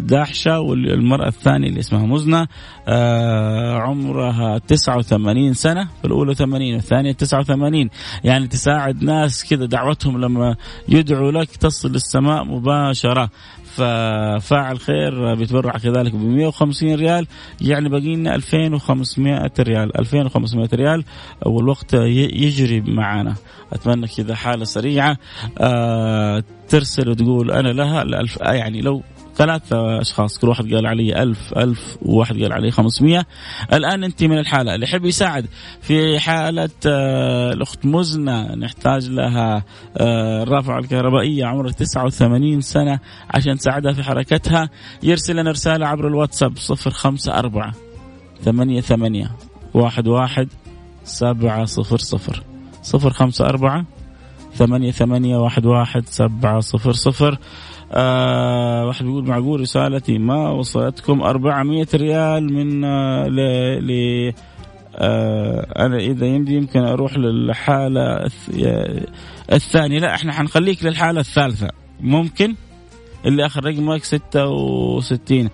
داحشة 0.03 0.59
والمرأة 0.59 1.27
الثانية 1.27 1.67
اللي 1.67 1.79
اسمها 1.79 2.05
مزنة 2.05 2.47
آه، 2.87 3.77
عمرها 3.77 4.57
89 4.57 5.53
سنة 5.53 5.87
الأولى 6.05 6.35
80 6.35 6.73
والثانيه 6.73 7.11
89 7.11 7.89
يعني 8.23 8.47
تساعد 8.47 9.03
ناس 9.03 9.45
كذا 9.49 9.65
دعوتهم 9.65 10.21
لما 10.21 10.55
يدعوا 10.89 11.31
لك 11.31 11.55
تصل 11.55 11.91
للسماء 11.91 12.43
مباشرة. 12.43 13.29
ففاعل 13.77 14.79
خير 14.79 15.35
بيتبرع 15.35 15.71
كذلك 15.71 16.15
ب 16.15 16.23
150 16.23 16.95
ريال 16.95 17.27
يعني 17.61 17.89
باقي 17.89 18.15
لنا 18.15 18.35
2500 18.35 19.51
ريال. 19.59 19.99
2500 19.99 20.69
ريال 20.73 21.03
والوقت 21.45 21.93
يجري 21.93 22.81
معنا 22.81 23.35
أتمنى 23.73 24.07
كذا 24.07 24.35
حالة 24.35 24.65
سريعة. 24.65 25.17
آه 25.59 26.43
ترسل 26.69 27.09
وتقول 27.09 27.51
أنا 27.51 27.69
لها 27.69 28.03
يعني 28.41 28.81
لو 28.81 29.03
ثلاثة 29.37 30.01
أشخاص 30.01 30.37
كل 30.37 30.49
واحد 30.49 30.73
قال 30.73 30.87
علي 30.87 31.23
ألف 31.23 31.53
ألف 31.57 31.97
وواحد 32.01 32.41
قال 32.41 32.53
علي 32.53 32.71
خمسمية. 32.71 33.27
الآن 33.73 34.03
أنت 34.03 34.23
من 34.23 34.37
الحالة. 34.37 34.75
اللي 34.75 34.85
يحب 34.85 35.05
يساعد 35.05 35.45
في 35.81 36.19
حالة 36.19 36.69
آه، 36.87 37.53
الأخت 37.53 37.85
مزنة 37.85 38.55
نحتاج 38.55 39.09
لها 39.09 39.63
آه، 39.97 40.43
الرافعة 40.43 40.79
الكهربائية 40.79 41.45
عمرها 41.45 41.71
89 41.71 42.61
سنة 42.61 42.99
عشان 43.29 43.57
تساعدها 43.57 43.93
في 43.93 44.03
حركتها. 44.03 44.69
يرسل 45.03 45.35
لنا 45.35 45.51
رسالة 45.51 45.87
عبر 45.87 46.07
الواتساب 46.07 46.57
صفر 46.57 46.91
خمسة 46.91 47.39
أربعة 47.39 47.73
ثمانية 48.41 48.81
ثمانية 48.81 49.31
واحد 49.73 50.07
واحد 50.07 50.49
سبعة 51.03 51.65
صفر 51.65 51.97
صفر. 51.97 52.43
صفر 52.81 53.09
خمسة 53.09 53.45
أربعة 53.45 53.85
ثمانية 54.55 54.91
ثمانية 54.91 55.37
واحد 55.37 55.65
واحد 55.65 56.05
سبعة 56.05 56.59
صفر 56.59 56.91
صفر. 56.91 57.37
آه 57.91 58.85
واحد 58.85 59.05
بيقول 59.05 59.27
معقول 59.27 59.61
رسالتي 59.61 60.17
ما 60.17 60.49
وصلتكم 60.49 61.21
400 61.21 61.87
ريال 61.95 62.53
من 62.53 62.83
آه 62.83 63.27
ل, 63.27 63.39
ل 63.87 64.33
آه 64.95 65.67
أنا 65.85 65.97
إذا 65.97 66.25
يمدي 66.25 66.53
يمكن 66.53 66.79
أروح 66.79 67.17
للحالة 67.17 68.29
الثانية. 69.53 69.99
لا 69.99 70.15
إحنا 70.15 70.33
حنخليك 70.33 70.85
للحالة 70.85 71.19
الثالثة. 71.19 71.67
ممكن؟ 72.01 72.55
اللي 73.25 73.45
آخر 73.45 73.65
رقمك 73.65 74.03
66 74.03 75.49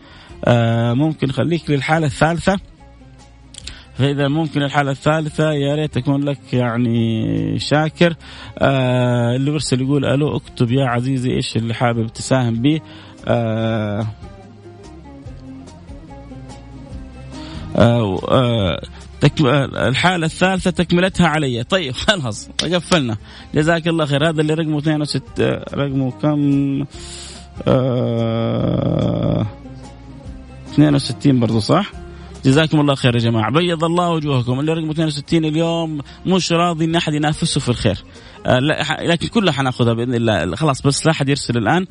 آه 0.46 0.94
ممكن 0.94 1.32
خليك 1.32 1.70
للحالة 1.70 2.06
الثالثة. 2.08 2.60
فإذا 3.98 4.28
ممكن 4.28 4.64
الحالة 4.64 4.92
الثالثة 4.92 5.52
يا 5.52 5.76
ريت 5.76 5.98
أكون 5.98 6.24
لك 6.24 6.54
يعني 6.54 7.60
شاكر. 7.60 8.16
آه 8.58 9.36
اللي 9.36 9.52
برسل 9.52 9.82
يقول 9.82 10.06
ألو 10.06 10.36
اكتب 10.36 10.72
يا 10.72 10.86
عزيزي 10.86 11.32
إيش 11.32 11.58
اللي 11.58 11.74
حابب 11.74 12.08
تساهم 12.08 12.62
به. 12.62 12.80
آه 13.28 14.08
آه 17.76 18.20
آه 18.30 18.82
الحالة 19.88 20.26
الثالثة 20.26 20.72
تكملتها 20.72 21.28
علي. 21.28 21.64
طيب 21.64 21.94
خلاص 21.94 22.50
قفلنا. 22.50 23.18
جزاك 23.56 23.88
الله 23.88 24.06
خير. 24.06 24.30
هذا 24.30 24.42
اللي 24.42 24.54
رقمه 24.54 24.78
62 24.78 25.22
رقمه 25.74 26.12
كم؟ 26.12 26.86
آه 27.68 29.46
62 30.74 31.40
برضو 31.40 31.60
صح؟ 31.60 32.03
جزاكم 32.46 32.80
الله 32.80 32.96
خير 32.96 33.16
يا 33.16 33.20
جماعة. 33.20 33.52
بيض 33.52 33.84
الله 33.84 34.10
وجوهكم. 34.10 34.60
اللي 34.60 34.74
رقم 34.74 34.90
62 34.90 35.46
اليوم 35.46 36.02
مش 36.26 36.52
راضي 36.52 36.86
إن 36.86 36.96
أحد 36.96 37.14
ينافسه 37.14 37.60
في 37.60 37.70
الخير. 37.70 37.98
لكن 39.02 39.28
كلها 39.28 39.54
حناخذها 39.54 39.94
بإذن 39.94 40.16
الله. 40.16 40.56
خلاص 40.56 40.82
بس 40.82 41.06
لا 41.06 41.12
احد 41.12 41.30
يرسل 41.30 41.58
الآن. 41.58 41.86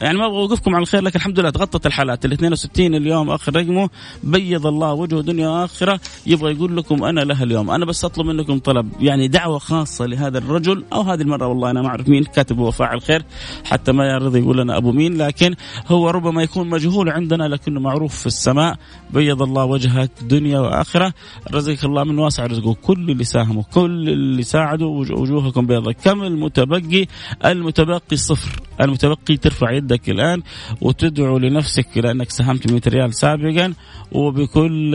يعني 0.00 0.18
ما 0.18 0.26
أبغى 0.26 0.38
أوقفكم 0.38 0.74
على 0.74 0.82
الخير 0.82 1.02
لكن 1.02 1.18
الحمد 1.18 1.40
لله 1.40 1.50
تغطت 1.50 1.86
الحالات. 1.86 2.24
ال 2.24 2.32
62 2.32 2.94
اليوم 2.94 3.30
آخر 3.30 3.56
رقمه. 3.56 3.88
بيض 4.24 4.66
الله 4.66 4.92
وجهه 4.92 5.20
دنيا 5.20 5.48
وآخرة. 5.48 6.00
يبغى 6.26 6.52
يقول 6.52 6.76
لكم 6.76 7.04
أنا 7.04 7.20
لها 7.20 7.44
اليوم. 7.44 7.70
أنا 7.70 7.84
بس 7.86 8.04
أطلب 8.04 8.26
منكم 8.26 8.58
طلب 8.58 8.92
يعني 9.00 9.28
دعوة 9.28 9.58
خاصة 9.58 10.06
لهذا 10.06 10.38
الرجل 10.38 10.84
أو 10.92 11.00
هذه 11.00 11.20
المرة. 11.20 11.46
والله 11.46 11.70
أنا 11.70 11.82
ما 11.82 11.88
أعرف 11.88 12.08
مين 12.08 12.24
كاتب 12.24 12.58
هو 12.58 12.70
فاعل 12.70 13.00
خير. 13.00 13.24
حتى 13.64 13.92
ما 13.92 14.06
يرضى 14.06 14.38
يقول 14.38 14.58
لنا 14.58 14.76
أبو 14.76 14.92
مين 14.92 15.16
لكن 15.16 15.54
هو 15.86 16.10
ربما 16.10 16.42
يكون 16.42 16.68
مجهول 16.68 17.08
عندنا 17.08 17.48
لكنه 17.48 17.80
معروف 17.80 18.14
في 18.14 18.26
السماء. 18.26 18.76
بيض 19.10 19.42
الله 19.42 19.64
وجهك 19.64 20.10
دنيا 20.22 20.60
وآخرة. 20.60 21.12
رزقك 21.52 21.84
الله 21.84 22.04
من 22.04 22.18
واسع 22.18 22.46
رزقه. 22.46 22.74
كل 22.74 23.10
اللي 23.10 23.24
ساهموا 23.24 23.62
كل 23.62 24.08
اللي 24.08 24.42
ساعدوا 24.42 25.04
وجوهكم 25.10 25.66
بيضة 25.66 25.97
كم 26.04 26.22
المتبقي؟ 26.22 27.06
المتبقي 27.44 28.16
صفر. 28.16 28.68
المتبقي 28.80 29.36
ترفع 29.36 29.70
يدك 29.70 30.10
الآن 30.10 30.42
وتدعو 30.80 31.38
لنفسك 31.38 31.86
لانك 31.96 32.30
ساهمت 32.30 32.72
100 32.72 32.80
ريال 32.86 33.14
سابقا 33.14 33.74
وبكل 34.12 34.94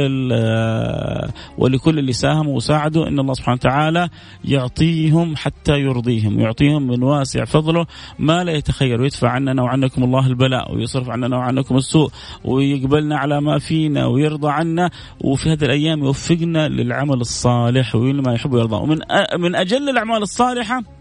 ولكل 1.57 1.99
اللي 1.99 2.13
ساهموا 2.13 2.55
وساعدوا 2.55 3.07
إن 3.07 3.19
الله 3.19 3.33
سبحانه 3.33 3.55
وتعالى 3.55 4.09
يعطيهم 4.45 5.35
حتى 5.35 5.79
يرضيهم 5.79 6.37
ويعطيهم 6.37 6.87
من 6.87 7.03
واسع 7.03 7.45
فضله 7.45 7.85
ما 8.19 8.43
لا 8.43 8.51
يتخيل 8.51 9.01
ويدفع 9.01 9.29
عننا 9.29 9.63
وعنكم 9.63 10.03
الله 10.03 10.27
البلاء 10.27 10.75
ويصرف 10.75 11.09
عننا 11.09 11.37
وعنكم 11.37 11.77
السوء 11.77 12.11
ويقبلنا 12.45 13.17
على 13.17 13.41
ما 13.41 13.59
فينا 13.59 14.05
ويرضى 14.05 14.49
عنا 14.49 14.89
وفي 15.21 15.49
هذه 15.49 15.65
الأيام 15.65 16.03
يوفقنا 16.03 16.67
للعمل 16.67 17.21
الصالح 17.21 17.95
ولما 17.95 18.33
يحب 18.33 18.53
ويرضى 18.53 18.75
ومن 18.75 18.99
من 19.39 19.55
أجل 19.55 19.89
الأعمال 19.89 20.21
الصالحة 20.21 20.92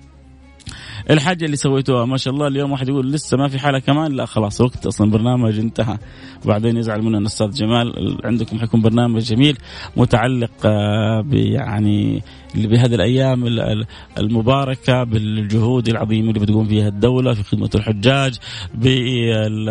الحاجة 1.11 1.45
اللي 1.45 1.57
سويتوها 1.57 2.05
ما 2.05 2.17
شاء 2.17 2.35
الله 2.35 2.47
اليوم 2.47 2.73
واحد 2.73 2.89
يقول 2.89 3.13
لسه 3.13 3.37
ما 3.37 3.49
في 3.49 3.59
حالة 3.59 3.79
كمان 3.79 4.13
لا 4.13 4.27
خلاص 4.27 4.61
وقت 4.61 4.87
أصلا 4.87 5.11
برنامج 5.11 5.59
انتهى. 5.59 5.99
وبعدين 6.45 6.77
يزعل 6.77 7.03
مننا 7.03 7.19
الاستاذ 7.19 7.51
جمال 7.51 8.19
عندكم 8.25 8.59
حيكون 8.59 8.81
برنامج 8.81 9.23
جميل 9.23 9.59
متعلق 9.97 10.51
آه، 10.65 11.25
يعني 11.33 12.23
بهذه 12.55 12.95
الأيام 12.95 13.45
المباركة 14.19 15.05
بالجهود 15.05 15.89
العظيمة 15.89 16.29
اللي 16.29 16.41
بتقوم 16.41 16.65
فيها 16.65 16.89
الدولة 16.89 17.35
في 17.35 17.43
خدمة 17.43 17.71
الحجاج 17.75 18.37
بال 18.75 19.69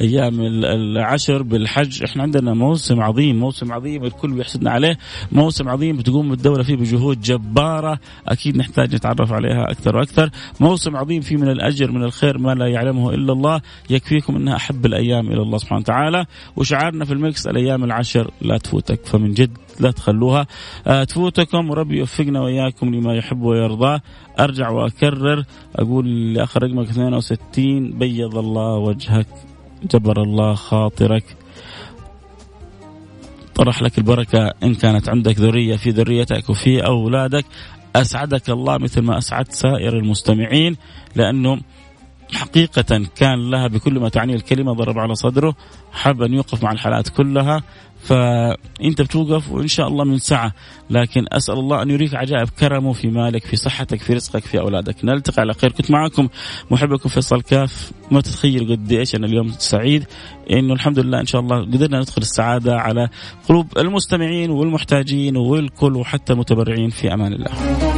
أيام 0.00 0.40
العشر 0.40 1.42
بالحج. 1.42 2.02
إحنا 2.04 2.22
عندنا 2.22 2.54
موسم 2.54 3.00
عظيم 3.00 3.36
موسم 3.36 3.72
عظيم 3.72 4.04
الكل 4.04 4.32
بيحسدنا 4.32 4.70
عليه. 4.70 4.98
موسم 5.32 5.68
عظيم 5.68 5.96
بتقوم 5.96 6.32
الدولة 6.32 6.62
فيه 6.62 6.76
بجهود 6.76 7.20
جبارة. 7.20 7.98
أكيد 8.28 8.56
نحتاج 8.56 8.94
نتعرف 8.94 9.32
عليها 9.32 9.70
أكثر 9.70 9.96
وأكثر. 9.96 10.30
موسم 10.60 10.96
عظيم 10.96 11.20
فيه 11.20 11.36
من 11.36 11.48
الأجر 11.48 11.90
من 11.90 12.02
الخير 12.02 12.38
ما 12.38 12.54
لا 12.54 12.66
يعلمه 12.66 13.10
إلا 13.10 13.32
الله. 13.32 13.60
يكفيكم 13.90 14.36
أنها 14.36 14.56
أحب 14.56 14.86
الأيام 14.86 15.26
إلى 15.26 15.42
الله 15.42 15.58
سبحانه 15.58 15.80
وتعالى. 15.80 16.26
وشعارنا 16.56 17.04
في 17.04 17.12
المكس 17.12 17.46
الأيام 17.46 17.84
العشر 17.84 18.30
لا 18.40 18.58
تفوتك. 18.58 19.06
فمن 19.06 19.34
جد 19.34 19.58
لا 19.80 19.90
تخلوها. 19.90 20.46
آه 20.86 21.04
تفوتكم 21.04 21.70
وربي 21.70 21.98
يوفقنا 21.98 22.40
وإياكم 22.40 22.94
لما 22.94 23.14
يحب 23.14 23.42
ويرضاه 23.42 24.00
أرجع 24.40 24.70
وأكرر. 24.70 25.44
أقول 25.76 26.34
لاخر 26.34 26.62
رقمك 26.62 26.88
62 26.88 27.90
بيض 27.98 28.38
الله 28.38 28.76
وجهك. 28.76 29.26
جبر 29.82 30.22
الله 30.22 30.54
خاطرك. 30.54 31.36
طرح 33.54 33.82
لك 33.82 33.98
البركة 33.98 34.52
إن 34.62 34.74
كانت 34.74 35.08
عندك 35.08 35.38
ذرية 35.38 35.76
في 35.76 35.90
ذريتك 35.90 36.50
وفي 36.50 36.86
أولادك. 36.86 37.44
أسعدك 37.96 38.50
الله 38.50 38.78
مثل 38.78 39.02
ما 39.02 39.18
أسعد 39.18 39.52
سائر 39.52 39.96
المستمعين 39.98 40.76
لأنه 41.14 41.60
حقيقة 42.32 43.06
كان 43.16 43.50
لها 43.50 43.66
بكل 43.66 43.98
ما 43.98 44.08
تعنيه 44.08 44.34
الكلمة 44.34 44.72
ضرب 44.72 44.98
على 44.98 45.14
صدره 45.14 45.54
حب 45.92 46.22
أن 46.22 46.34
يوقف 46.34 46.64
مع 46.64 46.72
الحالات 46.72 47.08
كلها 47.08 47.62
فأنت 48.06 49.02
بتوقف 49.02 49.52
وإن 49.52 49.68
شاء 49.68 49.88
الله 49.88 50.04
من 50.04 50.18
سعة. 50.18 50.52
لكن 50.90 51.24
أسأل 51.32 51.54
الله 51.54 51.82
أن 51.82 51.90
يريك 51.90 52.14
عجائب 52.14 52.48
كرمه 52.48 52.92
في 52.92 53.08
مالك 53.08 53.46
في 53.46 53.56
صحتك 53.56 54.00
في 54.00 54.14
رزقك 54.14 54.44
في 54.44 54.60
أولادك. 54.60 55.04
نلتقي 55.04 55.40
على 55.40 55.54
خير. 55.54 55.72
كنت 55.72 55.90
معكم 55.90 56.28
محبكم 56.70 57.08
فيصل 57.08 57.42
كاف. 57.42 57.92
ما 58.10 58.20
تتخيل 58.20 58.72
قد 58.72 58.92
إيش 58.92 59.14
أنا 59.14 59.26
اليوم 59.26 59.52
سعيد 59.58 60.04
إنه 60.50 60.74
الحمد 60.74 60.98
لله 60.98 61.20
إن 61.20 61.26
شاء 61.26 61.40
الله 61.40 61.60
قدرنا 61.62 61.98
ندخل 61.98 62.22
السعادة 62.22 62.76
على 62.76 63.08
قلوب 63.48 63.78
المستمعين 63.78 64.50
والمحتاجين 64.50 65.36
والكل 65.36 65.96
وحتى 65.96 66.32
المتبرعين 66.32 66.90
في 66.90 67.14
أمان 67.14 67.32
الله. 67.32 67.95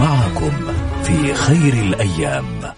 معكم 0.00 0.52
في 1.02 1.34
خير 1.34 1.72
الأيام. 1.72 2.72